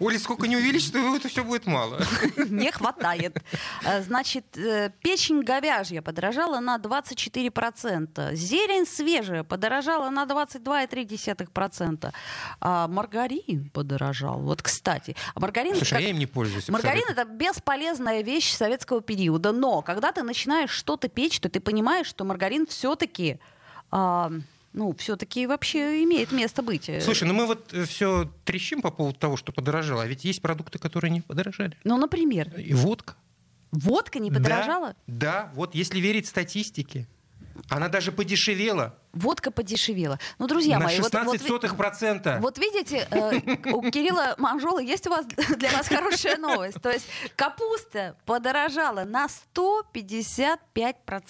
Оля, 0.00 0.18
сколько 0.18 0.46
не 0.48 0.56
увеличит, 0.58 0.94
это 0.94 1.28
все 1.30 1.42
будет 1.44 1.66
мало. 1.66 1.98
Не 2.36 2.70
хватает. 2.72 3.42
Э, 3.84 4.02
Значит, 4.02 4.44
э, 4.58 4.90
печень 5.02 5.42
говяжья 5.42 6.02
подорожала 6.02 6.25
на 6.60 6.76
24%. 6.78 8.34
Зелень 8.34 8.86
свежая 8.86 9.44
подорожала 9.44 10.10
на 10.10 10.24
22,3%. 10.24 12.12
А 12.60 12.88
маргарин 12.88 13.70
подорожал. 13.70 14.40
Вот, 14.40 14.62
кстати. 14.62 15.16
А 15.34 15.40
маргарин... 15.40 15.74
Слушай, 15.76 15.90
как- 15.90 15.98
а 15.98 16.02
я 16.02 16.10
им 16.10 16.18
не 16.18 16.26
пользуюсь. 16.26 16.68
Маргарин 16.68 17.04
это 17.08 17.24
бесполезная 17.24 18.22
вещь 18.22 18.52
советского 18.54 19.00
периода, 19.00 19.52
но 19.52 19.82
когда 19.82 20.12
ты 20.12 20.22
начинаешь 20.22 20.70
что-то 20.70 21.08
печь, 21.08 21.40
то 21.40 21.48
ты 21.48 21.60
понимаешь, 21.60 22.06
что 22.06 22.24
маргарин 22.24 22.66
все-таки, 22.66 23.38
ну, 23.92 24.94
все-таки 24.98 25.46
вообще 25.46 26.02
имеет 26.04 26.32
место 26.32 26.62
быть. 26.62 26.90
Слушай, 27.02 27.24
ну 27.28 27.34
мы 27.34 27.46
вот 27.46 27.72
все 27.86 28.30
трещим 28.44 28.82
по 28.82 28.90
поводу 28.90 29.18
того, 29.18 29.36
что 29.36 29.52
подорожало, 29.52 30.02
а 30.02 30.06
ведь 30.06 30.24
есть 30.24 30.42
продукты, 30.42 30.78
которые 30.78 31.10
не 31.10 31.20
подорожали. 31.22 31.76
ну, 31.84 31.96
например, 31.96 32.50
И 32.58 32.74
водка. 32.74 33.14
Водка 33.78 34.18
не 34.18 34.30
подорожала, 34.30 34.94
Да, 35.06 35.32
да, 35.46 35.52
вот 35.54 35.74
если 35.74 36.00
верить 36.00 36.26
статистике. 36.26 37.06
Она 37.68 37.88
даже 37.88 38.12
подешевела 38.12 38.94
водка 39.16 39.50
подешевела. 39.50 40.18
Ну, 40.38 40.46
друзья 40.46 40.78
на 40.78 40.84
мои, 40.84 40.96
вот, 41.00 41.12
16 41.12 41.26
вот 41.26 41.40
ви- 41.40 41.48
сотых 41.48 41.76
процента. 41.76 42.38
Вот 42.40 42.58
видите, 42.58 43.08
э, 43.10 43.40
у 43.72 43.82
Кирилла 43.90 44.34
Манжола 44.38 44.78
есть 44.78 45.06
у 45.06 45.10
вас 45.10 45.26
для 45.56 45.72
нас 45.72 45.88
хорошая 45.88 46.36
новость. 46.36 46.80
То 46.80 46.90
есть 46.90 47.06
капуста 47.34 48.16
подорожала 48.26 49.04
на 49.04 49.26
155%. 49.54 50.58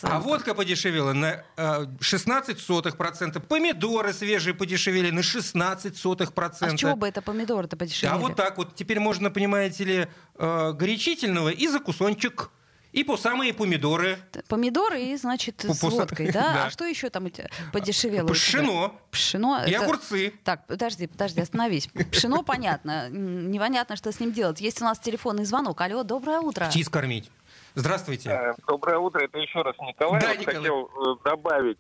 А 0.03 0.21
водка 0.21 0.55
подешевела 0.55 1.13
на 1.13 1.45
э, 1.57 1.87
16 2.01 2.59
сотых 2.59 2.97
процента. 2.97 3.41
Помидоры 3.41 4.13
свежие 4.13 4.55
подешевели 4.55 5.11
на 5.11 5.23
16 5.23 5.97
сотых 5.97 6.29
А 6.29 6.33
с 6.33 6.35
процента. 6.35 6.77
чего 6.77 6.97
бы 6.97 7.07
это 7.09 7.23
помидоры-то 7.23 7.77
подешевели? 7.77 8.15
А 8.15 8.19
вот 8.19 8.37
так 8.37 8.59
вот. 8.59 8.75
Теперь 8.75 9.01
можно, 9.01 9.31
понимаете 9.31 9.85
ли, 9.85 10.09
э, 10.39 10.73
горячительного 10.73 11.51
и 11.51 11.69
за 11.69 11.79
кусончик. 11.81 12.51
И 12.97 13.05
по 13.05 13.19
самые 13.19 13.53
помидоры. 13.53 14.19
Помидоры 14.49 15.03
и, 15.03 15.17
значит, 15.17 15.61
с 15.61 15.83
водкой, 15.83 16.33
да? 16.33 16.53
Да. 16.57 16.65
А 16.67 16.71
что 16.71 16.87
еще 16.87 17.11
там 17.11 17.27
подешевело? 17.71 18.27
Пшено 18.29 18.95
Пшено. 19.11 19.65
и 19.67 19.71
это- 19.73 19.85
огурцы. 19.85 20.33
Так, 20.45 20.67
подожди, 20.67 21.07
подожди, 21.07 21.43
остановись. 21.43 21.89
Пшено 22.11 22.43
понятно. 22.43 23.11
Непонятно, 23.11 23.97
что 23.97 24.11
с 24.13 24.19
ним 24.19 24.33
делать. 24.33 24.63
Есть 24.63 24.81
у 24.81 24.85
нас 24.87 24.99
телефонный 24.99 25.45
звонок. 25.45 25.79
Алло, 25.83 26.05
доброе 26.05 26.41
утро. 26.41 26.65
Птиц 26.69 26.89
кормить. 26.89 27.31
Здравствуйте. 27.75 28.31
Э, 28.31 28.55
Доброе 28.67 28.97
утро, 28.97 29.21
это 29.23 29.37
еще 29.41 29.61
раз 29.61 29.75
Николай. 29.79 30.19
Да, 30.19 30.35
Николай. 30.35 30.57
Хотел 30.57 30.87
э, 30.87 31.29
добавить. 31.29 31.79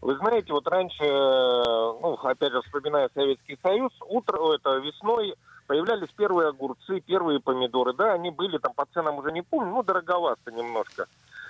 Вы 0.00 0.16
знаете, 0.16 0.52
вот 0.52 0.66
раньше, 0.66 1.04
ну, 1.04 2.14
опять 2.24 2.50
же, 2.50 2.60
вспоминая 2.62 3.08
Советский 3.14 3.56
Союз, 3.62 3.92
утро, 4.08 4.54
это 4.56 4.70
весной 4.78 5.34
появлялись 5.66 6.08
первые 6.16 6.48
огурцы, 6.48 7.00
первые 7.00 7.40
помидоры. 7.40 7.92
Да, 7.92 8.12
они 8.12 8.30
были 8.30 8.58
там 8.58 8.72
по 8.74 8.86
ценам 8.86 9.18
уже 9.18 9.32
не 9.32 9.42
помню, 9.42 9.70
ну, 9.70 9.82
дороговато 9.82 10.50
немножко. 10.50 11.06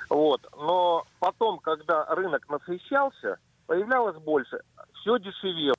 Вот. 0.09 0.41
Но 0.57 1.05
потом, 1.19 1.59
когда 1.59 2.05
рынок 2.07 2.49
насыщался, 2.49 3.39
появлялось 3.67 4.17
больше, 4.17 4.61
все 4.95 5.19
дешевело. 5.19 5.75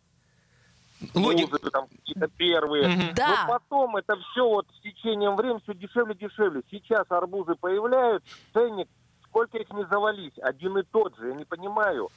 Логик. 1.14 1.52
Музыка, 1.52 1.72
там 1.72 1.88
какие-то 1.88 2.28
первые. 2.28 3.14
Да. 3.16 3.46
Но 3.48 3.54
потом 3.54 3.98
это 3.98 4.16
все 4.32 4.48
вот 4.48 4.66
с 4.78 4.82
течением 4.82 5.36
времени 5.36 5.62
все 5.64 5.76
дешевле 5.76 6.16
дешевле. 6.16 6.64
Сейчас 6.72 7.06
арбузы 7.10 7.56
появляются, 7.56 8.28
ценник, 8.54 8.88
сколько 9.26 9.58
их 9.58 9.72
не 9.72 9.86
завались, 9.86 10.34
один 10.42 10.78
и 10.78 10.84
тот 10.84 11.16
же, 11.18 11.30
я 11.30 11.36
не 11.36 11.46
понимаю. 11.46 12.10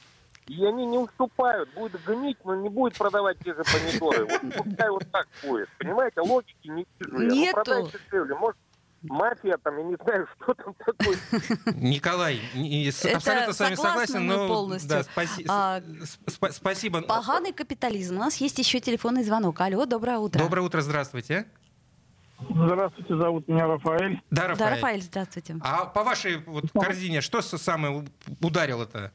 И 0.51 0.65
они 0.67 0.85
не 0.85 0.99
уступают, 0.99 1.73
будет 1.75 2.05
гнить, 2.05 2.37
но 2.45 2.57
не 2.57 2.69
будет 2.69 2.99
продавать 2.99 3.39
те 3.39 3.55
же 3.55 3.63
помидоры. 3.63 4.25
Вот 4.27 4.41
пускай 4.65 4.91
вот 4.91 5.05
так 5.13 5.29
будет. 5.45 5.69
Понимаете, 5.79 6.21
логики 6.23 6.67
не 6.67 6.85
вижу. 6.99 7.13
Ну, 7.13 7.21
Нету. 7.23 7.55
продай 7.65 7.85
дешевле. 7.85 8.35
Может, 8.35 8.57
мафия 9.03 9.57
там, 9.63 9.79
я 9.79 9.85
не 9.85 9.95
знаю, 10.03 10.27
что 10.43 10.55
там 10.55 10.75
такое. 10.75 11.17
Николай, 11.77 12.41
абсолютно 13.15 13.53
с 13.53 13.61
вами 13.61 13.75
согласен, 13.77 14.27
но 14.27 14.49
полностью. 14.49 14.89
да, 14.91 15.01
спаси- 15.03 15.45
А, 15.49 15.81
с- 15.81 16.19
спа- 16.27 16.51
спасибо. 16.51 17.01
Поганый 17.03 17.53
капитализм. 17.53 18.17
У 18.17 18.19
нас 18.19 18.37
есть 18.39 18.59
еще 18.59 18.81
телефонный 18.81 19.23
звонок. 19.23 19.61
Алло, 19.61 19.87
доброе 19.87 20.19
утро. 20.19 20.41
Доброе 20.41 20.63
утро, 20.63 20.81
здравствуйте. 20.81 21.47
Здравствуйте, 22.49 23.17
зовут 23.17 23.47
меня 23.47 23.69
Рафаэль. 23.69 24.21
Да, 24.31 24.43
Да, 24.43 24.49
Рафаэль. 24.49 24.75
Рафаэль, 24.75 25.03
здравствуйте. 25.03 25.57
А 25.61 25.85
по 25.85 26.03
вашей 26.03 26.39
вот 26.39 26.65
корзине 26.73 27.21
что 27.21 27.41
самое 27.41 28.05
ударило-то? 28.41 29.13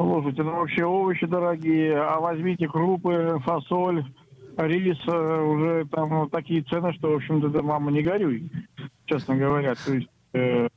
Слушайте, 0.00 0.42
ну 0.42 0.52
вообще 0.52 0.82
овощи 0.86 1.26
дорогие, 1.26 1.94
а 1.94 2.20
возьмите 2.20 2.66
крупы, 2.66 3.36
фасоль, 3.44 4.02
рис, 4.56 4.96
э, 5.06 5.42
уже 5.42 5.84
там 5.90 6.08
ну, 6.08 6.26
такие 6.26 6.62
цены, 6.62 6.94
что, 6.94 7.10
в 7.10 7.16
общем-то, 7.16 7.50
да, 7.50 7.60
мама, 7.60 7.90
не 7.90 8.00
горюй, 8.00 8.50
честно 9.04 9.36
говоря. 9.36 9.74
То 9.74 9.92
есть 9.92 10.08
э, 10.32 10.68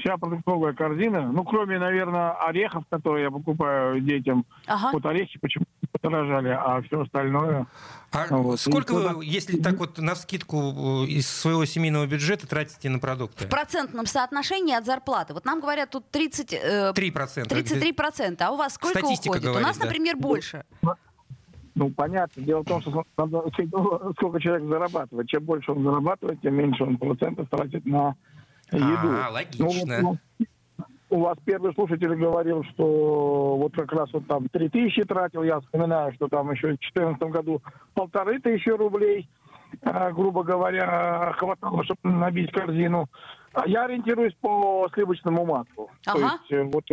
вся 0.00 0.16
продуктовая 0.16 0.72
корзина, 0.72 1.30
ну, 1.32 1.44
кроме, 1.44 1.78
наверное, 1.78 2.32
орехов, 2.32 2.84
которые 2.90 3.24
я 3.24 3.30
покупаю 3.30 4.00
детям, 4.00 4.44
Ага. 4.66 4.90
вот 4.92 5.06
орехи 5.06 5.38
почему-то 5.38 5.70
подорожали, 5.92 6.48
а 6.48 6.82
все 6.82 7.02
остальное... 7.02 7.66
А 8.10 8.26
Вот, 8.30 8.58
сколько 8.58 8.92
и 8.92 8.96
вы, 8.96 9.02
туда- 9.02 9.22
если 9.22 9.60
так 9.60 9.78
вот 9.78 9.98
на 9.98 10.14
скидку 10.14 11.04
из 11.06 11.28
своего 11.28 11.64
семейного 11.66 12.06
бюджета 12.06 12.46
тратите 12.46 12.88
на 12.88 12.98
продукты? 12.98 13.46
В 13.46 13.50
процентном 13.50 14.06
соотношении 14.06 14.74
от 14.74 14.86
зарплаты. 14.86 15.34
Вот 15.34 15.44
нам 15.44 15.60
говорят 15.60 15.90
тут 15.90 16.10
30, 16.10 16.54
э, 16.54 16.92
3%. 16.94 17.48
33%, 17.48 18.36
а 18.40 18.50
у 18.50 18.56
вас 18.56 18.74
сколько 18.74 18.98
Статистика 18.98 19.32
уходит? 19.32 19.44
у 19.44 19.48
говорит, 19.50 19.66
нас, 19.68 19.78
да. 19.78 19.84
например, 19.86 20.16
больше. 20.16 20.64
Ну, 21.74 21.90
понятно. 21.90 22.42
Дело 22.42 22.62
в 22.62 22.64
том, 22.64 22.80
что 22.80 23.04
надо 23.16 23.42
ну, 23.70 24.12
сколько 24.16 24.40
человек 24.40 24.66
зарабатывает. 24.68 25.28
Чем 25.28 25.44
больше 25.44 25.70
он 25.70 25.84
зарабатывает, 25.84 26.40
тем 26.40 26.54
меньше 26.54 26.82
он 26.82 26.96
процентов 26.96 27.48
тратит 27.50 27.86
на 27.86 28.16
еду. 28.76 29.08
А, 29.26 29.30
логично. 29.30 30.00
Ну, 30.02 30.08
вот, 30.08 30.18
ну, 30.38 30.86
у 31.10 31.20
вас 31.20 31.38
первый 31.44 31.72
слушатель 31.74 32.14
говорил, 32.14 32.64
что 32.64 33.56
вот 33.56 33.74
как 33.74 33.92
раз 33.92 34.12
вот 34.12 34.26
там 34.26 34.48
3000 34.48 35.04
тратил. 35.04 35.42
Я 35.42 35.60
вспоминаю, 35.60 36.12
что 36.14 36.28
там 36.28 36.50
еще 36.50 36.68
в 36.68 36.78
2014 36.78 37.22
году 37.30 37.62
полторы 37.94 38.38
тысячи 38.40 38.68
рублей, 38.68 39.28
а, 39.82 40.10
грубо 40.12 40.42
говоря, 40.42 41.32
хватало, 41.38 41.84
чтобы 41.84 42.00
набить 42.02 42.52
корзину. 42.52 43.06
А 43.54 43.66
я 43.66 43.84
ориентируюсь 43.84 44.34
по 44.40 44.88
сливочному 44.92 45.46
маслу. 45.46 45.90
То 46.04 46.12
Ага. 46.12 46.38
есть 46.40 46.52
э, 46.52 46.62
вот 46.64 46.84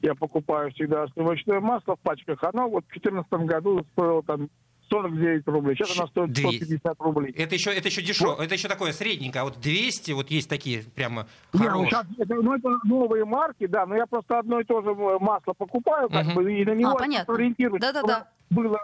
я 0.00 0.14
покупаю 0.14 0.70
всегда 0.72 1.06
сливочное 1.08 1.60
масло 1.60 1.96
в 1.96 2.00
пачках. 2.00 2.42
Оно 2.44 2.68
вот 2.68 2.84
в 2.84 2.88
2014 2.88 3.32
году 3.46 3.84
стоило 3.92 4.22
там 4.22 4.48
49 4.88 5.46
рублей. 5.46 5.76
Сейчас 5.76 5.98
оно 5.98 6.06
стоит 6.08 6.32
Двести. 6.32 6.64
150 6.64 7.00
рублей. 7.00 7.32
Это 7.32 7.54
еще, 7.54 7.70
это 7.70 7.88
еще 7.88 8.02
дешево, 8.02 8.42
это 8.42 8.54
еще 8.54 8.68
такое 8.68 8.92
средненькое, 8.92 9.42
а 9.42 9.44
вот 9.44 9.60
200, 9.60 10.12
вот 10.12 10.30
есть 10.30 10.48
такие 10.48 10.82
прямо 10.94 11.26
ну, 11.52 11.60
хорошие. 11.60 11.90
щас 11.90 12.06
это, 12.18 12.34
ну, 12.34 12.54
это 12.54 12.78
новые 12.84 13.24
марки, 13.24 13.66
да, 13.66 13.86
но 13.86 13.96
я 13.96 14.06
просто 14.06 14.38
одно 14.38 14.60
и 14.60 14.64
то 14.64 14.80
же 14.82 14.90
э, 14.90 15.18
масло 15.20 15.52
покупаю, 15.52 16.08
как 16.08 16.26
Мгм. 16.26 16.34
бы, 16.34 16.52
и 16.52 16.64
на 16.64 16.74
него 16.74 16.90
А, 16.92 17.02
ориентируюсь. 17.04 17.80
Да-да-да. 17.80 18.28
Было 18.50 18.78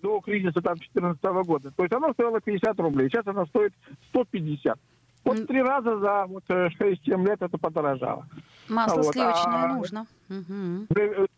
до 0.00 0.20
кризиса 0.20 0.62
там 0.62 0.74
2014 0.76 1.22
года. 1.46 1.70
То 1.70 1.82
есть 1.82 1.92
оно 1.94 2.12
стоило 2.14 2.40
50 2.40 2.78
рублей, 2.80 3.08
сейчас 3.10 3.26
оно 3.26 3.46
стоит 3.46 3.74
150. 4.08 4.78
Вот 5.24 5.46
три 5.46 5.62
раза 5.62 5.98
за 5.98 6.24
вот, 6.26 6.44
э, 6.48 6.68
6-7 6.78 7.24
лет 7.26 7.40
это 7.42 7.56
подорожало. 7.58 8.26
Масло 8.72 9.02
Вот, 9.02 9.12
сливочное 9.12 9.64
а- 9.64 9.68
нужно. 9.68 10.06
Э, 10.30 10.34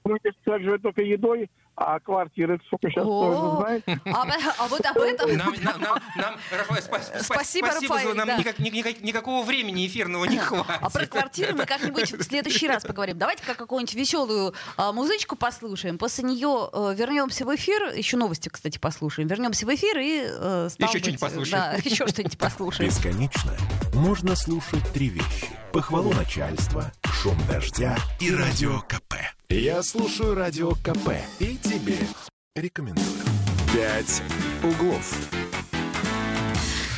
вы, 0.04 0.18
Человек 0.44 0.64
живет 0.64 0.82
только 0.82 1.02
едой, 1.02 1.50
а 1.76 1.98
квартиры 1.98 2.60
сколько 2.66 2.88
сейчас 2.90 3.04
О, 3.04 3.56
знаете? 3.60 4.00
А, 4.06 4.24
а 4.58 4.68
вот 4.68 4.84
об 4.86 4.96
этом... 4.98 5.36
Нам, 5.36 5.52
нам, 5.62 5.80
нам, 5.80 5.98
нам, 6.16 6.34
Рафаэль, 6.52 6.82
спа- 6.82 7.00
спа- 7.00 7.22
Спасибо, 7.22 7.66
спасибо 7.66 7.94
за- 7.94 8.00
Рафаэль, 8.00 8.16
нам 8.16 8.26
да. 8.28 8.36
никак- 8.38 8.58
ни- 8.60 8.68
никак- 8.70 9.00
никакого 9.00 9.44
времени 9.44 9.84
эфирного 9.86 10.26
не 10.26 10.38
хватит. 10.38 10.78
А 10.80 10.90
про 10.90 11.06
квартиры 11.06 11.54
мы 11.54 11.66
как-нибудь 11.66 12.12
в 12.12 12.22
следующий 12.22 12.68
раз 12.68 12.84
поговорим. 12.84 13.18
Давайте-ка 13.18 13.54
какую-нибудь 13.54 13.94
веселую 13.94 14.54
а, 14.76 14.92
музычку 14.92 15.34
послушаем. 15.34 15.98
После 15.98 16.22
нее 16.24 16.68
э, 16.72 16.94
вернемся 16.96 17.44
в 17.44 17.52
эфир. 17.56 17.88
Еще 17.96 18.16
новости, 18.16 18.48
кстати, 18.48 18.78
послушаем. 18.78 19.26
Вернемся 19.26 19.66
в 19.66 19.74
эфир 19.74 19.98
и... 19.98 20.26
э, 20.28 20.68
Еще 20.78 20.98
что-нибудь 20.98 21.20
послушаем. 21.20 21.62
Да, 21.62 21.72
еще 21.82 22.06
что-нибудь 22.06 22.38
послушаем. 22.38 22.90
Бесконечно 22.90 23.52
можно 23.94 24.36
слушать 24.36 24.82
три 24.92 25.08
вещи. 25.08 25.48
Похвалу 25.72 26.12
начальства, 26.12 26.92
шум 27.04 27.36
дождя 27.48 27.96
и 28.20 28.32
радио 28.34 28.80
КП. 28.80 29.14
Я 29.48 29.82
слушаю 29.82 30.34
радио 30.34 30.72
КП 30.72 31.12
и 31.38 31.56
тебе 31.56 31.98
рекомендую. 32.56 33.06
«Пять 33.72 34.22
углов». 34.62 35.16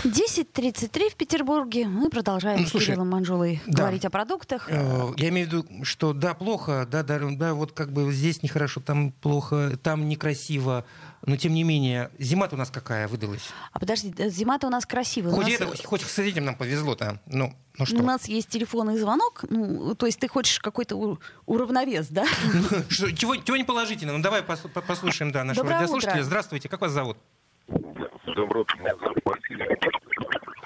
10.33 0.04 1.10
в 1.10 1.16
Петербурге. 1.16 1.88
Мы 1.88 2.10
продолжаем 2.10 2.60
Ну, 2.60 2.66
с 2.66 2.70
слушай, 2.70 2.88
Кириллом 2.88 3.10
Манжулой 3.10 3.60
да. 3.66 3.78
говорить 3.82 4.04
о 4.04 4.10
продуктах. 4.10 4.68
Э, 4.70 5.08
Я 5.16 5.30
имею 5.30 5.48
в 5.48 5.52
виду, 5.52 5.84
что 5.84 6.12
да, 6.12 6.34
плохо, 6.34 6.86
да, 6.88 7.02
да, 7.02 7.18
да, 7.18 7.54
вот 7.54 7.72
как 7.72 7.92
бы 7.92 8.12
здесь 8.12 8.40
нехорошо, 8.42 8.80
там 8.80 9.10
плохо, 9.10 9.76
там 9.82 10.08
некрасиво, 10.08 10.84
но 11.24 11.36
тем 11.36 11.54
не 11.54 11.62
менее, 11.64 12.10
зима-то 12.18 12.56
у 12.56 12.58
нас 12.58 12.70
какая 12.70 13.08
выдалась? 13.08 13.48
А 13.72 13.78
подожди, 13.78 14.12
зима-то 14.28 14.66
у 14.66 14.70
нас 14.70 14.84
красивая. 14.86 15.32
У 15.32 15.36
Хоть, 15.36 15.46
нас, 15.46 15.54
это, 15.60 15.86
хоть 15.86 16.02
с 16.02 16.18
этим 16.18 16.44
нам 16.44 16.54
повезло-то, 16.56 17.20
ну, 17.26 17.54
ну 17.78 17.86
что? 17.86 17.96
у 17.96 18.02
нас 18.02 18.26
есть 18.28 18.48
телефонный 18.48 18.96
звонок. 18.98 19.44
Ну, 19.48 19.94
то 19.94 20.06
есть 20.06 20.18
ты 20.20 20.28
хочешь 20.28 20.58
какой-то 20.60 20.96
у- 20.96 21.18
уравновес, 21.46 22.08
да? 22.08 22.24
Чего, 22.90 23.36
чего 23.36 23.56
не 23.56 23.64
положительно? 23.64 24.12
Ну 24.16 24.22
давай 24.22 24.42
пос- 24.42 24.68
по- 24.68 24.82
послушаем, 24.82 25.32
да, 25.32 25.44
нашего 25.44 25.64
Доброе 25.64 25.80
радиослушателя. 25.80 26.12
утро. 26.14 26.24
Здравствуйте, 26.24 26.68
как 26.68 26.80
вас 26.80 26.92
зовут? 26.92 27.16
Доброе 27.68 28.60
утро, 28.62 28.76
меня 28.78 28.94
зовут 29.00 29.18
Василий. 29.24 29.66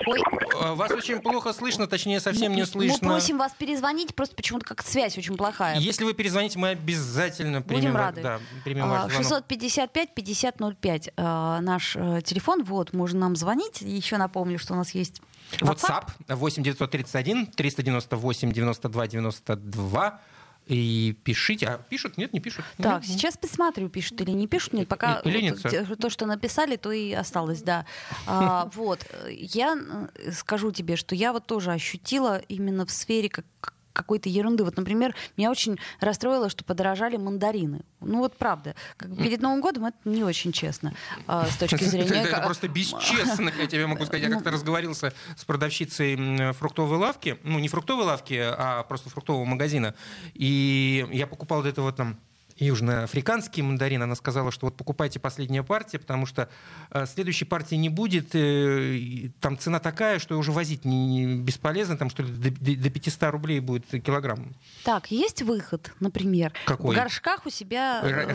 Ой, 0.07 0.21
Э, 0.61 0.75
Вас 0.75 0.91
очень 0.91 1.21
плохо 1.21 1.53
слышно, 1.53 1.87
точнее, 1.87 2.21
совсем 2.21 2.53
не 2.53 2.61
мы 2.63 2.67
слышно. 2.67 3.09
просим 3.09 3.39
вас 3.39 3.53
перезвонить, 3.53 4.15
просто 4.15 4.35
почему-то 4.37 4.67
как-то 4.67 4.91
связь 4.91 5.17
очень 5.17 5.37
плохая. 5.37 5.79
Если 5.79 6.05
вы 6.05 6.13
перезвоните, 6.13 6.59
мы 6.59 6.71
обязательно 6.71 7.63
примем, 7.63 7.83
Будем 7.83 7.97
рады. 7.97 8.23
Да, 8.23 8.41
примем 8.65 8.85
А, 8.85 9.05
ваш 9.05 9.13
звонок. 9.13 9.29
655 9.29 10.15
5005 10.15 11.09
э, 11.09 11.13
наш 11.61 11.97
э, 11.97 12.21
телефон. 12.25 12.63
Вот, 12.65 12.93
можно 12.93 13.21
нам 13.21 13.37
звонить. 13.37 13.81
Еще 13.81 14.17
напомню, 14.19 14.59
что 14.59 14.75
у 14.75 14.77
нас 14.77 14.91
есть 14.95 15.23
WhatsApp. 15.61 16.09
WhatsApp 16.29 16.35
8 16.37 16.63
931 16.63 17.47
398 17.47 18.53
92 18.53 19.07
92. 19.07 20.21
И 20.71 21.17
пишите. 21.25 21.67
А 21.67 21.79
пишут? 21.79 22.17
Нет, 22.17 22.33
не 22.33 22.39
пишут. 22.41 22.65
Так, 22.79 23.03
Ну, 23.03 23.15
сейчас 23.15 23.37
посмотрю, 23.37 23.89
пишут 23.89 24.21
или 24.21 24.31
не 24.31 24.47
пишут. 24.47 24.73
Нет, 24.73 24.89
пока 24.89 25.19
И- 25.25 25.29
и 25.29 25.33
ленятся. 25.33 25.85
вот 25.89 25.99
то, 25.99 26.11
что 26.11 26.27
написали, 26.27 26.77
то 26.77 26.93
и 26.93 27.13
осталось, 27.13 27.63
да. 27.63 27.87
А, 28.27 28.71
вот, 28.75 29.05
э, 29.11 29.33
я 29.33 29.77
э, 30.15 30.31
скажу 30.33 30.71
тебе, 30.71 30.95
что 30.95 31.15
я 31.17 31.33
вот 31.33 31.47
тоже 31.47 31.73
ощутила 31.73 32.39
именно 32.49 32.87
в 32.87 32.91
сфере 32.93 33.29
как 33.29 33.45
какой-то 33.93 34.29
ерунды. 34.29 34.65
Вот, 34.65 34.77
например, 34.77 35.15
меня 35.37 35.51
очень 35.51 35.79
расстроило, 36.01 36.49
что 36.49 36.65
подорожали 36.65 37.17
мандарины. 37.17 37.83
Ну 38.01 38.19
вот 38.19 38.37
правда. 38.37 38.75
Как 38.97 39.17
перед 39.17 39.41
Новым 39.41 39.61
годом 39.61 39.87
это 39.87 39.97
не 40.05 40.25
очень 40.25 40.53
честно 40.53 40.95
а, 41.27 41.47
с 41.47 41.57
точки 41.57 41.85
зрения... 41.85 42.23
это 42.23 42.41
просто 42.41 42.69
бесчестно, 42.69 43.51
я 43.59 43.67
тебе 43.67 43.87
могу 43.87 44.05
сказать. 44.05 44.23
Я 44.23 44.29
Ну, 44.29 44.37
как-то 44.37 44.51
разговорился 44.51 45.13
с 45.37 45.45
продавщицей 45.45 46.53
фруктовой 46.55 46.99
лавки, 46.99 47.39
ну 47.43 47.59
не 47.59 47.69
фруктовой 47.69 48.05
лавки, 48.05 48.35
а 48.41 48.83
просто 48.85 49.11
фруктового 49.11 49.45
магазина. 49.45 49.95
И 50.35 51.07
я 51.11 51.27
покупал 51.27 51.59
вот 51.59 51.67
это 51.67 51.83
вот 51.83 51.97
там 51.97 52.19
южноафриканский 52.61 53.63
мандарин, 53.63 54.03
она 54.03 54.15
сказала, 54.15 54.51
что 54.53 54.67
вот 54.67 54.77
покупайте 54.77 55.19
последняя 55.19 55.63
партия, 55.63 55.99
потому 55.99 56.27
что 56.27 56.49
э, 56.91 57.07
следующей 57.07 57.45
партии 57.45 57.75
не 57.77 57.89
будет, 57.89 58.35
э, 58.35 59.31
там 59.41 59.59
цена 59.59 59.81
такая, 59.81 60.19
что 60.19 60.39
уже 60.39 60.53
возить 60.53 60.85
не, 60.85 61.37
бесполезно, 61.37 61.97
там 61.97 62.11
что 62.11 62.23
ли 62.23 62.31
до, 62.33 62.51
до- 62.51 62.77
до 62.77 62.91
500 62.91 63.23
рублей 63.31 63.61
будет 63.61 63.87
килограмм. 64.03 64.55
Так, 64.85 65.11
есть 65.11 65.43
выход, 65.43 65.93
например, 66.01 66.53
Какой? 66.67 66.95
в 66.95 66.99
горшках 66.99 67.47
у 67.47 67.51
себя 67.51 68.01
растить- 68.03 68.35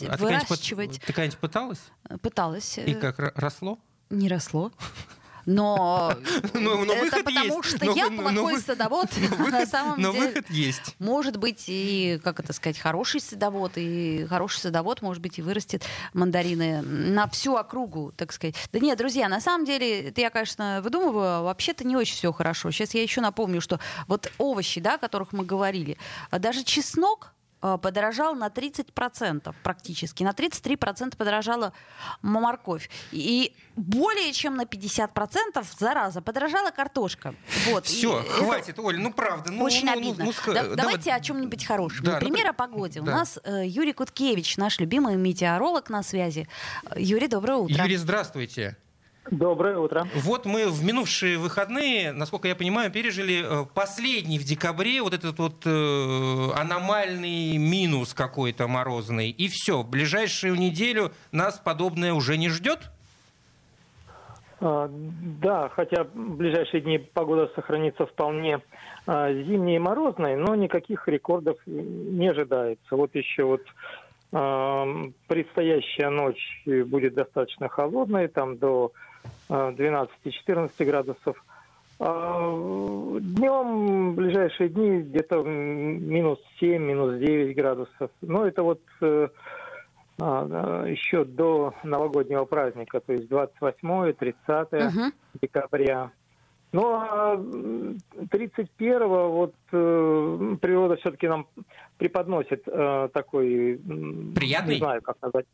вырасти- 0.00 0.06
а 0.06 0.16
ты 0.16 0.22
выращивать. 0.24 1.00
Когда-нибудь 1.00 1.38
пыталась? 1.38 1.80
Пыталась. 2.22 2.78
И 2.78 2.94
как 2.94 3.18
росло? 3.36 3.78
Не 4.10 4.28
росло. 4.28 4.72
Но, 5.46 6.12
Но- 6.54 6.84
но 6.84 6.92
это 6.92 7.22
потому 7.22 7.62
есть. 7.62 7.76
что 7.76 7.84
Но 7.86 7.92
я 7.94 8.10
но 8.10 8.22
плохой 8.22 8.54
вы- 8.54 8.60
садовод. 8.60 9.08
На 9.50 9.64
самом 9.66 10.00
Но 10.00 10.12
деле, 10.12 10.26
выход 10.28 10.50
есть. 10.50 10.96
может 10.98 11.36
быть 11.36 11.64
и, 11.68 12.20
как 12.24 12.40
это 12.40 12.52
сказать, 12.52 12.78
хороший 12.78 13.20
садовод, 13.20 13.72
и 13.76 14.26
хороший 14.28 14.58
садовод, 14.58 15.02
может 15.02 15.22
быть, 15.22 15.38
и 15.38 15.42
вырастет 15.42 15.84
мандарины 16.12 16.82
на 16.82 17.28
всю 17.28 17.54
округу, 17.56 18.12
так 18.16 18.32
сказать. 18.32 18.56
Да 18.72 18.80
нет, 18.80 18.98
друзья, 18.98 19.28
на 19.28 19.40
самом 19.40 19.64
деле, 19.64 20.08
это 20.08 20.20
я, 20.20 20.30
конечно, 20.30 20.80
выдумываю, 20.82 21.28
а 21.38 21.42
вообще-то 21.42 21.86
не 21.86 21.96
очень 21.96 22.14
все 22.16 22.32
хорошо. 22.32 22.70
Сейчас 22.72 22.94
я 22.94 23.02
еще 23.02 23.20
напомню, 23.20 23.60
что 23.60 23.78
вот 24.08 24.32
овощи, 24.38 24.80
да, 24.80 24.94
о 24.94 24.98
которых 24.98 25.32
мы 25.32 25.44
говорили, 25.44 25.96
а 26.30 26.38
даже 26.38 26.64
чеснок 26.64 27.32
подорожал 27.60 28.34
на 28.34 28.48
30% 28.48 29.54
практически. 29.62 30.22
На 30.22 30.30
33% 30.30 31.16
подорожала 31.16 31.72
морковь. 32.22 32.88
И 33.12 33.54
более 33.76 34.32
чем 34.32 34.56
на 34.56 34.62
50% 34.64 35.64
зараза 35.78 36.20
подорожала 36.22 36.70
картошка. 36.70 37.34
Вот. 37.68 37.84
И 37.86 37.88
Все, 37.88 38.20
это 38.20 38.30
хватит, 38.30 38.78
Оль, 38.78 38.98
ну 38.98 39.12
правда. 39.12 39.50
Ну, 39.52 39.64
очень 39.64 39.86
ну, 39.86 39.92
ну, 39.94 39.98
обидно. 39.98 40.24
ну, 40.26 40.30
ска- 40.30 40.54
Да- 40.54 40.62
давай- 40.62 40.76
давайте 40.76 41.12
о 41.12 41.20
чем-нибудь 41.20 41.64
хорошем. 41.64 42.04
Да, 42.04 42.12
Например, 42.12 42.46
напри- 42.46 42.50
о 42.50 42.52
погоде. 42.52 43.00
У 43.00 43.04
да. 43.04 43.12
нас 43.12 43.38
э, 43.44 43.62
Юрий 43.66 43.92
Куткевич, 43.92 44.56
наш 44.56 44.78
любимый 44.78 45.16
метеоролог 45.16 45.90
на 45.90 46.02
связи. 46.02 46.48
Э, 46.90 46.94
Юрий, 47.00 47.28
доброе 47.28 47.56
утро. 47.58 47.82
Юрий, 47.82 47.96
здравствуйте. 47.96 48.76
Доброе 49.30 49.78
утро. 49.78 50.06
Вот 50.14 50.46
мы 50.46 50.68
в 50.68 50.84
минувшие 50.84 51.38
выходные, 51.38 52.12
насколько 52.12 52.46
я 52.46 52.54
понимаю, 52.54 52.92
пережили 52.92 53.42
э, 53.42 53.66
последний 53.74 54.38
в 54.38 54.44
декабре 54.44 55.02
вот 55.02 55.14
этот 55.14 55.38
вот 55.38 55.66
э, 55.66 56.50
аномальный 56.54 57.56
минус 57.56 58.14
какой-то 58.14 58.68
морозный. 58.68 59.30
И 59.30 59.48
все, 59.48 59.82
ближайшую 59.82 60.54
неделю 60.54 61.10
нас 61.32 61.58
подобное 61.58 62.12
уже 62.12 62.36
не 62.36 62.48
ждет? 62.48 62.90
А, 64.60 64.88
Да, 65.42 65.70
хотя 65.70 66.04
в 66.04 66.36
ближайшие 66.36 66.80
дни 66.80 66.98
погода 66.98 67.50
сохранится 67.56 68.06
вполне 68.06 68.60
а, 69.06 69.32
зимней 69.32 69.76
и 69.76 69.80
морозной, 69.80 70.36
но 70.36 70.54
никаких 70.54 71.08
рекордов 71.08 71.58
не 71.66 72.28
ожидается. 72.28 72.96
Вот 72.96 73.14
еще 73.14 73.44
вот 73.44 73.62
а, 74.32 74.86
предстоящая 75.26 76.10
ночь 76.10 76.62
будет 76.64 77.14
достаточно 77.14 77.68
холодной, 77.68 78.28
там 78.28 78.56
до 78.56 78.92
12-14 79.48 80.84
градусов. 80.84 81.44
А 81.98 82.50
Днем 83.20 84.12
в 84.12 84.14
ближайшие 84.16 84.68
дни 84.68 85.00
где-то 85.00 85.42
минус 85.42 86.38
7, 86.60 86.82
минус 86.82 87.18
9 87.18 87.56
градусов. 87.56 88.10
Но 88.20 88.46
это 88.46 88.62
вот 88.62 88.80
э, 89.00 89.28
а, 90.20 90.84
еще 90.86 91.24
до 91.24 91.74
новогоднего 91.82 92.44
праздника, 92.44 93.00
то 93.00 93.12
есть 93.12 93.28
28 93.28 94.12
30 94.12 94.72
Мгм. 94.72 95.12
декабря. 95.40 96.10
Ну, 96.72 96.92
а 96.92 97.34
м, 97.34 97.96
31-го 98.16 99.30
вот 99.30 99.54
э, 99.72 100.56
природа 100.60 100.96
все-таки 100.96 101.28
нам 101.28 101.46
преподносит 101.96 102.62
э, 102.66 103.08
такой... 103.14 103.80
Приятный? 104.34 104.74
Не 104.74 104.80
знаю, 104.80 105.00
как 105.00 105.16
назвать. 105.22 105.46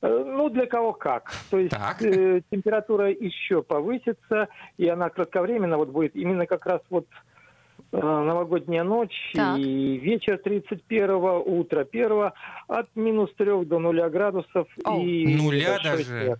Э, 0.00 0.24
Ну, 0.26 0.48
для 0.50 0.66
кого 0.66 0.92
как. 0.92 1.32
То 1.50 1.58
есть 1.58 1.70
Так. 1.72 2.02
э, 2.02 2.42
температура 2.50 3.10
еще 3.10 3.62
повысится, 3.62 4.48
и 4.76 4.86
она 4.88 5.08
кратковременно 5.10 5.76
вот 5.76 5.88
будет 5.88 6.14
именно 6.14 6.46
как 6.46 6.66
раз 6.66 6.80
вот 6.90 7.06
э, 7.92 7.96
новогодняя 8.00 8.84
ночь 8.84 9.32
Так. 9.34 9.58
и 9.58 9.96
вечер 9.98 10.38
31 10.38 11.10
утро 11.46 11.86
1 11.90 12.30
от 12.68 12.88
минус 12.94 13.30
3 13.36 13.64
до 13.64 13.78
0 13.78 14.08
градусов. 14.10 14.68
Оу. 14.84 15.02
и 15.04 15.36
Нуля 15.36 15.78
даже? 15.82 16.04
снег. 16.04 16.38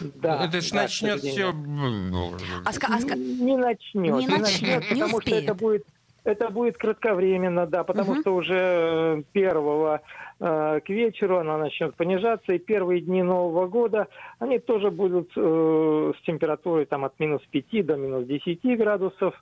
Да, 0.00 0.44
Это 0.44 0.60
ж 0.60 0.70
да, 0.72 0.82
начнет 0.82 1.20
все... 1.20 1.30
сожалению. 1.52 2.36
А 2.64 2.70
а 2.70 2.98
Не 3.16 3.56
начнет. 3.56 4.18
Не 4.18 4.26
начнет, 4.26 4.82
не 4.92 5.00
потому 5.00 5.16
успеет. 5.16 5.42
что 5.44 5.52
это 5.52 5.54
будет 5.54 5.84
это 6.26 6.50
будет 6.50 6.76
кратковременно, 6.76 7.66
да, 7.66 7.84
потому 7.84 8.12
Мгм. 8.12 8.20
что 8.20 8.34
уже 8.34 9.24
первого 9.32 10.00
э, 10.40 10.80
к 10.84 10.88
вечеру 10.88 11.38
она 11.38 11.56
начнет 11.56 11.94
понижаться, 11.94 12.52
и 12.52 12.58
первые 12.58 13.00
дни 13.00 13.22
Нового 13.22 13.66
года 13.68 14.08
они 14.38 14.58
тоже 14.58 14.90
будут 14.90 15.30
э, 15.36 16.12
с 16.18 16.26
температурой 16.26 16.84
там 16.86 17.04
от 17.04 17.18
минус 17.20 17.42
5 17.50 17.86
до 17.86 17.96
минус 17.96 18.26
10 18.26 18.78
градусов, 18.78 19.34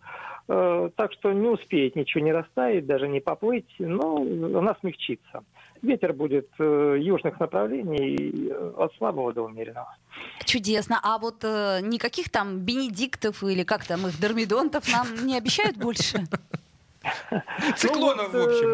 Э, 0.46 0.90
так 0.96 1.12
что 1.12 1.32
не 1.32 1.48
успеет 1.48 1.96
ничего 1.96 2.22
не 2.22 2.32
растаять, 2.32 2.84
даже 2.84 3.08
не 3.08 3.20
поплыть, 3.20 3.68
но 3.78 4.16
она 4.16 4.76
смягчится. 4.80 5.42
Ветер 5.80 6.12
будет 6.12 6.48
э, 6.58 6.96
южных 7.00 7.40
направлений 7.40 8.50
э, 8.50 8.72
от 8.76 8.94
слабого 8.96 9.32
до 9.32 9.42
умеренного. 9.42 9.96
Чудесно. 10.44 11.00
А 11.02 11.18
вот 11.18 11.44
э, 11.44 11.80
никаких 11.82 12.30
там 12.30 12.58
бенедиктов 12.58 13.42
или 13.42 13.62
как 13.62 13.84
там 13.86 14.06
их, 14.06 14.20
дормидонтов 14.20 14.90
нам 14.92 15.26
не 15.26 15.36
обещают 15.36 15.78
больше? 15.78 16.26
Циклонов, 17.76 18.32
Ну 18.32 18.38
в 18.40 18.44
общем. 18.48 18.68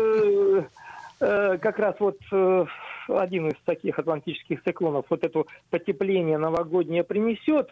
э, 1.21 1.25
э, 1.55 1.59
Как 1.59 1.79
раз 1.79 1.97
вот 1.99 2.19
э, 2.33 2.65
один 3.09 3.49
из 3.49 3.57
таких 3.65 3.99
атлантических 3.99 4.63
циклонов 4.63 5.07
вот 5.11 5.25
это 5.25 5.45
потепление 5.71 6.39
новогоднее 6.39 7.03
принесет. 7.05 7.69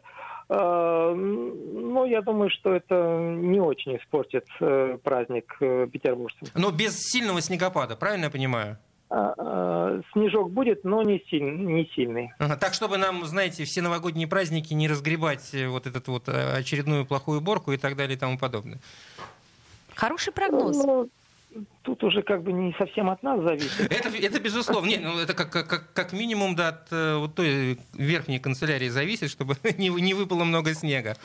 Но 0.51 2.07
я 2.07 2.23
думаю, 2.23 2.49
что 2.51 2.73
это 2.73 2.95
не 3.39 3.61
очень 3.61 3.97
испортит 3.99 4.47
праздник 5.03 5.55
петербуржцам. 5.59 6.49
Но 6.55 6.71
без 6.71 6.97
сильного 6.99 7.41
снегопада, 7.43 7.97
правильно 7.97 8.25
я 8.25 8.31
понимаю? 8.31 8.79
Снежок 10.13 10.51
будет, 10.51 10.85
но 10.85 11.03
не, 11.03 11.19
силь- 11.31 11.43
не 11.43 11.85
сильный. 11.95 12.33
Ага, 12.39 12.57
Так, 12.57 12.75
чтобы 12.75 12.97
нам, 12.99 13.25
знаете, 13.27 13.65
все 13.65 13.83
новогодние 13.83 14.27
праздники 14.27 14.73
не 14.75 14.89
разгребать 14.89 15.55
вот 15.69 15.87
эту 15.87 16.13
вот 16.13 16.29
очередную 16.29 17.05
плохую 17.07 17.41
уборку 17.41 17.73
и 17.73 17.77
так 17.77 17.97
далее 17.97 18.17
и 18.17 18.19
тому 18.19 18.39
подобное. 18.39 18.79
Хороший 19.99 20.33
прогноз. 20.33 20.77
Ну, 20.77 21.11
тут 21.83 22.05
уже 22.05 22.23
как 22.23 22.45
бы 22.45 22.53
не 22.53 22.73
совсем 22.79 23.11
от 23.11 23.21
нас 23.25 23.41
зависит. 23.43 23.81
Это, 23.91 24.11
это 24.11 24.39
безусловно. 24.39 24.89
Не, 24.89 24.99
ну, 24.99 25.19
это 25.19 25.35
как, 25.35 25.51
как, 25.51 25.93
как 25.93 26.13
минимум 26.13 26.55
да, 26.55 26.69
от 26.69 26.93
э, 26.93 27.17
вот 27.17 27.35
той 27.35 27.81
верхней 27.95 28.39
канцелярии 28.39 28.91
зависит, 28.91 29.29
чтобы 29.29 29.57
не, 29.77 29.89
не 29.89 30.15
выпало 30.15 30.45
много 30.45 30.73
снега. 30.75 31.17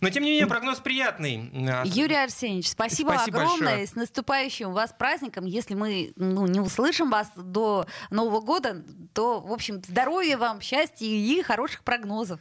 Но, 0.00 0.10
тем 0.10 0.22
не 0.22 0.30
менее, 0.30 0.46
прогноз 0.46 0.78
приятный. 0.78 1.50
Юрий 1.86 2.22
Арсеньевич, 2.22 2.68
спасибо, 2.68 3.14
Спасибо 3.14 3.38
огромное. 3.38 3.66
большое. 3.66 3.86
С 3.88 3.96
наступающим 3.96 4.72
вас 4.72 4.94
праздником. 4.96 5.44
Если 5.44 5.74
мы 5.74 6.12
ну, 6.14 6.46
не 6.46 6.60
услышим 6.60 7.10
вас 7.10 7.32
до 7.34 7.86
Нового 8.10 8.40
года, 8.40 8.84
то, 9.12 9.40
в 9.40 9.52
общем, 9.52 9.82
здоровья 9.82 10.38
вам, 10.38 10.60
счастья 10.60 11.04
и 11.04 11.42
хороших 11.42 11.82
прогнозов. 11.82 12.38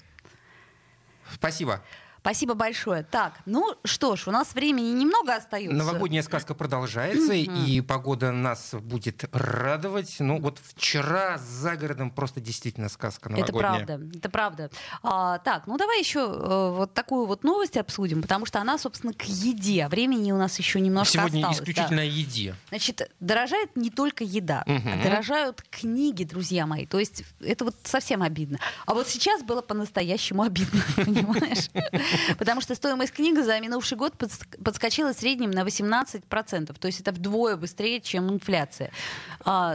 Спасибо. 1.34 1.82
Спасибо 2.21 2.53
большое. 2.53 3.03
Так, 3.03 3.34
ну 3.45 3.75
что 3.86 4.15
ж, 4.15 4.27
у 4.27 4.32
нас 4.32 4.53
времени 4.53 4.89
немного 4.91 5.36
остается. 5.36 5.75
Новогодняя 5.75 6.21
сказка 6.21 6.53
продолжается, 6.53 7.34
и 7.34 7.82
погода 7.82 8.32
нас 8.32 8.73
будет 8.73 9.23
радовать. 9.32 10.17
Ну, 10.19 10.39
вот 10.39 10.60
вчера 10.62 11.38
за 11.38 11.75
городом 11.75 12.12
просто 12.12 12.41
действительно 12.41 12.89
сказка 12.89 13.29
Это 13.29 13.51
новогодняя. 13.53 13.86
правда, 13.86 14.17
это 14.17 14.29
правда. 14.29 14.69
А, 15.01 15.38
так, 15.39 15.65
ну 15.67 15.77
давай 15.77 15.99
еще 15.99 16.19
э, 16.19 16.71
вот 16.75 16.93
такую 16.93 17.25
вот 17.25 17.43
новость 17.43 17.77
обсудим, 17.77 18.21
потому 18.21 18.45
что 18.45 18.60
она, 18.60 18.77
собственно, 18.77 19.13
к 19.13 19.23
еде. 19.23 19.88
Времени 19.88 20.32
у 20.32 20.38
нас 20.38 20.58
еще 20.60 20.79
немножко 20.82 21.13
Сегодня 21.13 21.39
осталось. 21.39 21.58
да. 21.58 21.63
исключительно 21.63 22.01
о 22.01 22.05
еде. 22.05 22.55
Значит, 22.69 23.10
дорожает 23.19 23.75
не 23.75 23.89
только 23.89 24.23
еда, 24.23 24.63
Мгм. 24.65 24.89
а 24.99 25.03
дорожают 25.03 25.62
книги, 25.69 26.23
друзья 26.25 26.65
мои. 26.65 26.86
То 26.86 26.99
есть 26.99 27.23
это 27.39 27.65
вот 27.65 27.75
совсем 27.84 28.21
обидно. 28.23 28.60
А 28.86 28.93
вот 28.93 29.08
сейчас 29.08 29.41
было 29.41 29.62
по-настоящему 29.62 30.43
обидно, 30.43 30.82
понимаешь? 30.97 31.69
Потому 32.38 32.62
что 32.62 32.76
стоимость 32.76 33.13
книги 33.13 33.39
за 33.41 33.60
минувший 33.60 33.98
год 33.98 34.13
подск- 34.17 34.62
подскочила 34.63 35.13
в 35.13 35.17
среднем 35.17 35.52
на 35.52 35.62
18%. 35.62 36.78
То 36.80 36.88
есть 36.88 37.02
это 37.02 37.12
вдвое 37.12 37.56
быстрее, 37.56 38.02
чем 38.02 38.30
инфляция. 38.30 38.91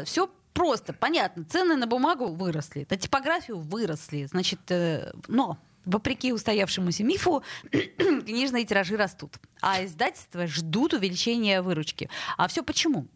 Все 0.05 0.31
просто, 0.55 0.93
понятно. 0.93 1.45
Цены 1.45 1.77
на 1.77 1.87
бумагу 1.87 2.29
выросли, 2.29 2.87
на 2.89 2.97
типографию 2.97 3.59
выросли. 3.59 4.25
Значит, 4.27 4.61
э, 4.71 5.13
но 5.29 5.59
Вопреки 5.85 6.33
устоявшемуся 6.33 7.05
мифу, 7.05 7.43
книжные 7.71 8.65
тиражи 8.65 8.97
растут, 8.97 9.37
а 9.61 9.85
издательства 9.85 10.47
ждут 10.47 10.95
увеличения 10.95 11.61
выручки. 11.61 12.09
А 12.39 12.49
все 12.49 12.63
почему? 12.63 13.07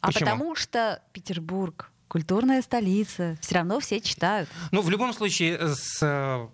А 0.00 0.08
Почему? 0.08 0.20
потому 0.20 0.54
что 0.54 1.02
Петербург 1.12 1.90
культурная 2.06 2.62
столица, 2.62 3.36
все 3.40 3.56
равно 3.56 3.80
все 3.80 4.00
читают. 4.00 4.48
Ну, 4.70 4.82
в 4.82 4.90
любом 4.90 5.12
случае, 5.12 5.74
с 5.74 6.00
э, 6.00 6.46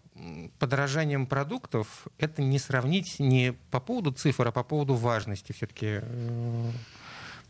подорожанием 0.58 1.26
продуктов 1.26 2.06
это 2.18 2.42
не 2.42 2.58
сравнить 2.58 3.18
не 3.18 3.54
по 3.70 3.80
поводу 3.80 4.12
цифр, 4.12 4.48
а 4.48 4.52
по 4.52 4.62
поводу 4.62 4.94
важности 4.94 5.52
все-таки 5.52 6.00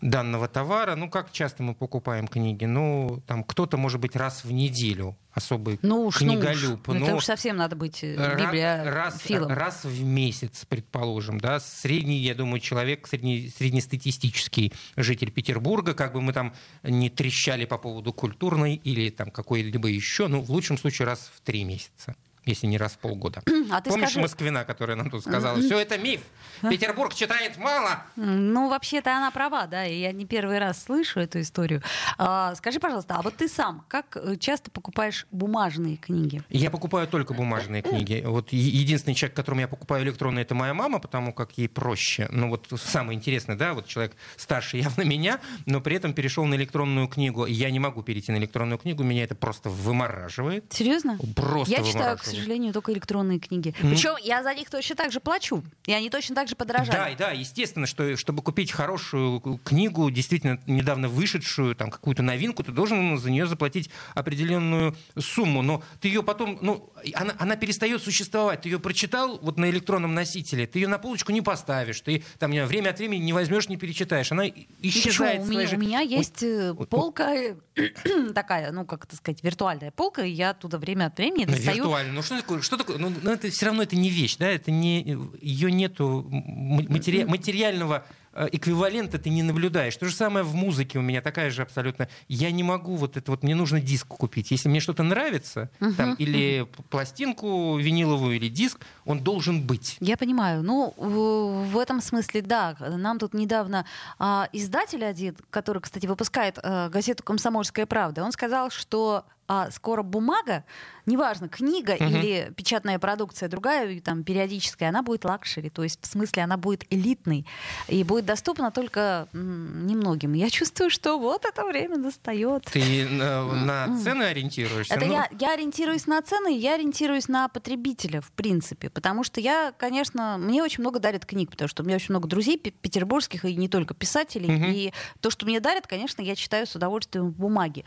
данного 0.00 0.48
товара. 0.48 0.94
Ну, 0.96 1.10
как 1.10 1.30
часто 1.32 1.62
мы 1.62 1.74
покупаем 1.74 2.26
книги? 2.26 2.64
Ну, 2.64 3.22
там 3.26 3.44
кто-то, 3.44 3.76
может 3.76 4.00
быть, 4.00 4.16
раз 4.16 4.44
в 4.44 4.52
неделю 4.52 5.16
особый 5.32 5.78
Ну 5.82 6.06
уж, 6.06 6.20
ну 6.20 6.32
уж. 6.32 6.38
книголюб. 6.38 6.88
Ну, 6.88 6.94
но 6.94 7.06
это 7.06 7.16
уж 7.16 7.24
совсем 7.24 7.56
надо 7.56 7.76
быть 7.76 8.02
э, 8.02 8.36
библия 8.36 8.82
раз, 8.84 9.20
филом. 9.20 9.52
раз 9.52 9.84
в 9.84 10.02
месяц, 10.02 10.64
предположим, 10.64 11.38
да, 11.38 11.60
средний, 11.60 12.18
я 12.18 12.34
думаю, 12.34 12.60
человек, 12.60 13.06
средний, 13.06 13.52
среднестатистический 13.56 14.72
житель 14.96 15.30
Петербурга, 15.30 15.94
как 15.94 16.14
бы 16.14 16.20
мы 16.20 16.32
там 16.32 16.54
не 16.82 17.10
трещали 17.10 17.64
по 17.64 17.78
поводу 17.78 18.12
культурной 18.12 18.74
или 18.74 19.10
там 19.10 19.30
какой-либо 19.30 19.88
еще, 19.88 20.26
ну, 20.26 20.40
в 20.40 20.50
лучшем 20.50 20.78
случае 20.78 21.06
раз 21.06 21.30
в 21.34 21.40
три 21.42 21.64
месяца. 21.64 22.16
Если 22.44 22.66
не 22.66 22.78
раз 22.78 22.92
в 22.92 22.98
полгода. 22.98 23.42
А 23.70 23.80
ты 23.80 23.90
Помнишь 23.90 24.08
скажи- 24.08 24.20
Москвина, 24.20 24.64
которая 24.64 24.96
нам 24.96 25.10
тут 25.10 25.22
сказала, 25.22 25.60
все 25.60 25.78
это 25.78 25.96
миф, 25.96 26.22
Петербург 26.62 27.14
читает 27.14 27.56
мало. 27.56 28.04
Ну, 28.16 28.68
вообще-то 28.68 29.16
она 29.16 29.30
права, 29.30 29.66
да, 29.66 29.86
и 29.86 30.00
я 30.00 30.12
не 30.12 30.26
первый 30.26 30.58
раз 30.58 30.82
слышу 30.82 31.20
эту 31.20 31.40
историю. 31.40 31.82
А, 32.18 32.54
скажи, 32.56 32.80
пожалуйста, 32.80 33.16
а 33.16 33.22
вот 33.22 33.36
ты 33.36 33.48
сам 33.48 33.84
как 33.88 34.16
э, 34.16 34.36
часто 34.36 34.70
покупаешь 34.70 35.26
бумажные 35.30 35.96
книги? 35.96 36.42
Я 36.48 36.70
покупаю 36.70 37.06
только 37.06 37.34
бумажные 37.34 37.82
книги. 37.82 38.22
Вот 38.26 38.52
единственный 38.52 39.14
человек, 39.14 39.36
которому 39.36 39.60
я 39.60 39.68
покупаю 39.68 40.04
электронные, 40.04 40.42
это 40.42 40.54
моя 40.54 40.74
мама, 40.74 40.98
потому 40.98 41.32
как 41.32 41.56
ей 41.58 41.68
проще. 41.68 42.28
Ну 42.30 42.48
вот 42.48 42.66
самое 42.82 43.16
интересное, 43.16 43.56
да, 43.56 43.74
вот 43.74 43.86
человек 43.86 44.16
старше 44.36 44.76
явно 44.78 45.02
меня, 45.02 45.40
но 45.66 45.80
при 45.80 45.96
этом 45.96 46.12
перешел 46.12 46.44
на 46.44 46.54
электронную 46.54 47.08
книгу. 47.08 47.46
Я 47.46 47.70
не 47.70 47.78
могу 47.78 48.02
перейти 48.02 48.32
на 48.32 48.36
электронную 48.36 48.78
книгу, 48.78 49.02
меня 49.02 49.24
это 49.24 49.34
просто 49.34 49.70
вымораживает. 49.70 50.64
Серьезно? 50.70 51.18
Просто 51.36 51.74
я 51.74 51.82
читаю, 51.84 52.18
к 52.32 52.36
сожалению, 52.36 52.72
только 52.72 52.92
электронные 52.92 53.38
книги. 53.38 53.74
Ну. 53.82 53.90
Причем 53.90 54.14
я 54.22 54.42
за 54.42 54.54
них 54.54 54.70
точно 54.70 54.96
так 54.96 55.12
же 55.12 55.20
плачу. 55.20 55.62
И 55.86 55.92
они 55.92 56.10
точно 56.10 56.34
так 56.34 56.48
же 56.48 56.56
подорожали. 56.56 57.14
Да, 57.16 57.26
да, 57.26 57.30
естественно, 57.32 57.86
что 57.86 58.16
чтобы 58.16 58.42
купить 58.42 58.72
хорошую 58.72 59.40
книгу, 59.64 60.10
действительно 60.10 60.58
недавно 60.66 61.08
вышедшую, 61.08 61.74
там 61.74 61.90
какую-то 61.90 62.22
новинку, 62.22 62.62
ты 62.62 62.72
должен 62.72 63.18
за 63.18 63.30
нее 63.30 63.46
заплатить 63.46 63.90
определенную 64.14 64.96
сумму. 65.18 65.62
Но 65.62 65.82
ты 66.00 66.08
ее 66.08 66.22
потом, 66.22 66.58
ну, 66.60 66.92
она, 67.14 67.34
она 67.38 67.56
перестает 67.56 68.02
существовать. 68.02 68.62
Ты 68.62 68.68
ее 68.68 68.78
прочитал 68.78 69.38
вот 69.42 69.58
на 69.58 69.68
электронном 69.70 70.14
носителе, 70.14 70.66
ты 70.66 70.78
ее 70.78 70.88
на 70.88 70.98
полочку 70.98 71.32
не 71.32 71.40
поставишь, 71.42 72.00
ты 72.00 72.22
там 72.38 72.50
не 72.50 72.64
время 72.64 72.90
от 72.90 72.98
времени 72.98 73.22
не 73.22 73.32
возьмешь, 73.32 73.68
не 73.68 73.76
перечитаешь. 73.76 74.30
Она 74.32 74.44
исчезает. 74.82 75.42
в 75.42 75.48
у, 75.48 75.50
меня, 75.50 75.66
жи- 75.66 75.76
у 75.76 75.78
меня 75.78 76.00
есть 76.00 76.42
э, 76.42 76.72
вот, 76.72 76.88
полка 76.88 77.34
э, 77.34 77.54
такая, 78.34 78.72
ну, 78.72 78.84
как 78.84 79.04
это 79.04 79.16
сказать, 79.16 79.42
виртуальная 79.42 79.90
полка, 79.90 80.22
и 80.22 80.30
я 80.30 80.50
оттуда 80.50 80.78
время 80.78 81.06
от 81.06 81.18
времени 81.18 81.44
Ну, 81.46 81.52
достаю. 81.52 81.76
виртуально. 81.76 82.19
Ну 82.20 82.26
что 82.26 82.36
такое? 82.36 82.60
Что 82.62 82.76
такое? 82.76 82.98
Ну, 82.98 83.12
ну, 83.22 83.30
это 83.30 83.50
все 83.50 83.66
равно 83.66 83.82
это 83.82 83.96
не 83.96 84.10
вещь, 84.10 84.36
да? 84.36 84.48
Это 84.48 84.70
не 84.70 85.18
ее 85.40 85.70
нету 85.72 86.26
матери- 86.30 87.24
материального 87.24 88.04
э, 88.32 88.48
эквивалента 88.52 89.18
ты 89.18 89.28
не 89.30 89.42
наблюдаешь. 89.42 89.96
То 89.96 90.06
же 90.06 90.14
самое 90.14 90.44
в 90.44 90.54
музыке 90.54 90.98
у 90.98 91.02
меня 91.02 91.20
такая 91.20 91.50
же 91.50 91.62
абсолютно. 91.62 92.08
Я 92.28 92.50
не 92.52 92.62
могу 92.62 92.94
вот 92.96 93.16
это 93.16 93.30
вот, 93.32 93.42
мне 93.42 93.54
нужно 93.56 93.80
диск 93.80 94.06
купить. 94.06 94.50
Если 94.52 94.68
мне 94.68 94.78
что-то 94.80 95.02
нравится, 95.02 95.70
там, 95.96 96.14
или 96.14 96.62
п- 96.64 96.82
пластинку 96.90 97.76
виниловую, 97.78 98.36
или 98.36 98.48
диск, 98.48 98.78
он 99.04 99.18
должен 99.20 99.62
быть. 99.66 99.96
Я 100.00 100.16
понимаю. 100.16 100.62
Ну, 100.62 100.94
в 100.96 101.70
в 101.70 101.78
этом 101.78 102.00
смысле, 102.00 102.42
да. 102.42 102.76
Нам 102.78 103.18
тут 103.18 103.34
недавно 103.34 103.84
а, 104.18 104.48
издатель 104.52 105.04
один, 105.04 105.36
который, 105.50 105.80
кстати, 105.82 106.06
выпускает 106.06 106.58
а, 106.62 106.88
газету 106.88 107.22
«Комсомольская 107.24 107.86
правда», 107.86 108.22
он 108.24 108.32
сказал, 108.32 108.70
что 108.70 109.24
а, 109.52 109.68
скоро 109.72 110.04
бумага, 110.04 110.62
неважно, 111.06 111.48
книга 111.48 111.96
Мгм. 111.98 112.06
или 112.06 112.52
печатная 112.56 113.00
продукция 113.00 113.48
другая, 113.48 114.00
там, 114.00 114.22
периодическая, 114.22 114.90
она 114.90 115.02
будет 115.02 115.24
luxury, 115.24 115.70
то 115.70 115.82
есть 115.82 115.98
в 116.00 116.06
смысле 116.06 116.44
она 116.44 116.56
будет 116.56 116.84
элитной 116.88 117.44
и 117.88 118.04
будет 118.04 118.26
доступна 118.26 118.70
только 118.70 119.26
немногим. 119.32 120.34
Я 120.34 120.50
чувствую, 120.50 120.88
что 120.88 121.18
вот 121.18 121.44
это 121.46 121.64
время 121.64 121.96
настает. 121.96 122.66
Ты 122.66 123.08
на, 123.08 123.42
на 123.42 123.98
цены 124.00 124.22
ориентируешься? 124.22 124.94
Это 124.94 125.06
Ну, 125.06 125.14
я, 125.14 125.28
я 125.40 125.54
ориентируюсь 125.54 126.06
на 126.06 126.22
цены, 126.22 126.56
я 126.56 126.74
ориентируюсь 126.74 127.26
на 127.26 127.48
потребителя, 127.48 128.20
в 128.20 128.30
принципе. 128.30 128.88
Потому 128.88 129.24
что 129.24 129.40
я, 129.40 129.72
конечно, 129.76 130.38
мне 130.38 130.62
очень 130.62 130.82
много 130.82 131.00
дарят 131.00 131.26
книг, 131.26 131.50
потому 131.50 131.66
что 131.66 131.82
у 131.82 131.86
меня 131.86 131.96
очень 131.96 132.12
много 132.12 132.28
друзей 132.28 132.56
пе- 132.56 132.70
петербургских, 132.70 133.44
и 133.44 133.56
не 133.56 133.68
только 133.68 133.94
писателей. 133.94 134.48
Мгм. 134.52 134.70
И 134.70 134.92
то, 135.20 135.30
что 135.30 135.44
мне 135.44 135.58
дарят, 135.58 135.88
конечно, 135.88 136.22
я 136.22 136.36
читаю 136.36 136.68
с 136.68 136.76
удовольствием 136.76 137.30
в 137.30 137.36
бумаге. 137.36 137.84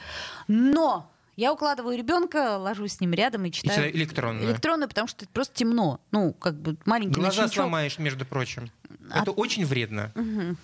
Но 0.50 1.10
я 1.36 1.54
укладываю 1.54 1.98
ребенка, 1.98 2.58
ложусь 2.58 2.94
с 2.94 3.00
ним 3.02 3.14
рядом 3.14 3.46
и 3.46 3.52
читаю. 3.52 3.74
читаю 3.76 3.96
электронную. 3.96 4.50
Электронную, 4.50 4.90
потому 4.90 5.08
что 5.08 5.26
это 5.26 5.34
просто 5.34 5.56
темно. 5.56 6.00
Ну, 6.12 6.34
как 6.34 6.56
бы 6.60 6.78
маленький 6.86 7.20
Глаза 7.20 7.44
ночничок. 7.44 7.64
сломаешь, 7.64 7.98
между 7.98 8.26
прочим. 8.26 8.70
А 9.10 9.22
Это 9.22 9.32
очень 9.32 9.66
вредно. 9.66 10.12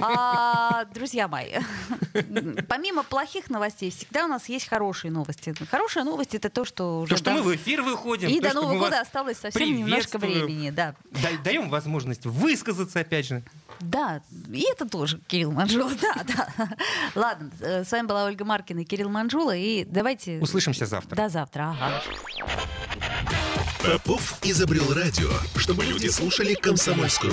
А, 0.00 0.84
друзья 0.94 1.28
мои, 1.28 1.58
помимо 2.68 3.02
плохих 3.02 3.50
новостей, 3.50 3.90
всегда 3.90 4.24
у 4.24 4.28
нас 4.28 4.48
есть 4.48 4.68
хорошие 4.68 5.10
новости. 5.10 5.54
Хорошая 5.70 6.04
новость 6.04 6.34
это 6.34 6.50
то, 6.50 6.64
что 6.64 7.00
уже 7.00 7.10
То, 7.10 7.16
что 7.16 7.30
мы 7.32 7.42
в 7.42 7.54
эфир 7.54 7.82
выходим. 7.82 8.28
и 8.28 8.40
то, 8.40 8.48
до 8.48 8.54
Нового 8.54 8.78
года 8.78 9.00
осталось 9.00 9.38
совсем 9.38 9.76
немножко 9.76 10.18
времени, 10.18 10.70
да. 10.70 10.94
Да- 11.10 11.28
Даем 11.44 11.68
возможность 11.70 12.26
высказаться, 12.26 13.00
опять 13.00 13.26
же. 13.26 13.42
Да, 13.80 14.22
и 14.52 14.64
это 14.70 14.88
тоже 14.88 15.20
Кирилл 15.26 15.52
Манжула, 15.52 15.90
да, 16.00 16.14
да. 16.24 16.68
Ладно, 17.14 17.50
с 17.60 17.90
вами 17.90 18.06
была 18.06 18.24
Ольга 18.24 18.44
Маркина 18.44 18.80
и 18.80 18.84
Кирилл 18.84 19.08
Манжула, 19.08 19.56
и 19.56 19.84
давайте... 19.84 20.38
Услышимся 20.38 20.86
завтра. 20.86 21.16
До 21.16 21.28
завтра, 21.28 21.76
ага. 21.78 22.02
Попов 23.84 24.38
изобрел 24.42 24.92
радио, 24.94 25.28
чтобы 25.56 25.84
люди 25.84 26.06
слушали 26.08 26.54
комсомольскую 26.54 27.32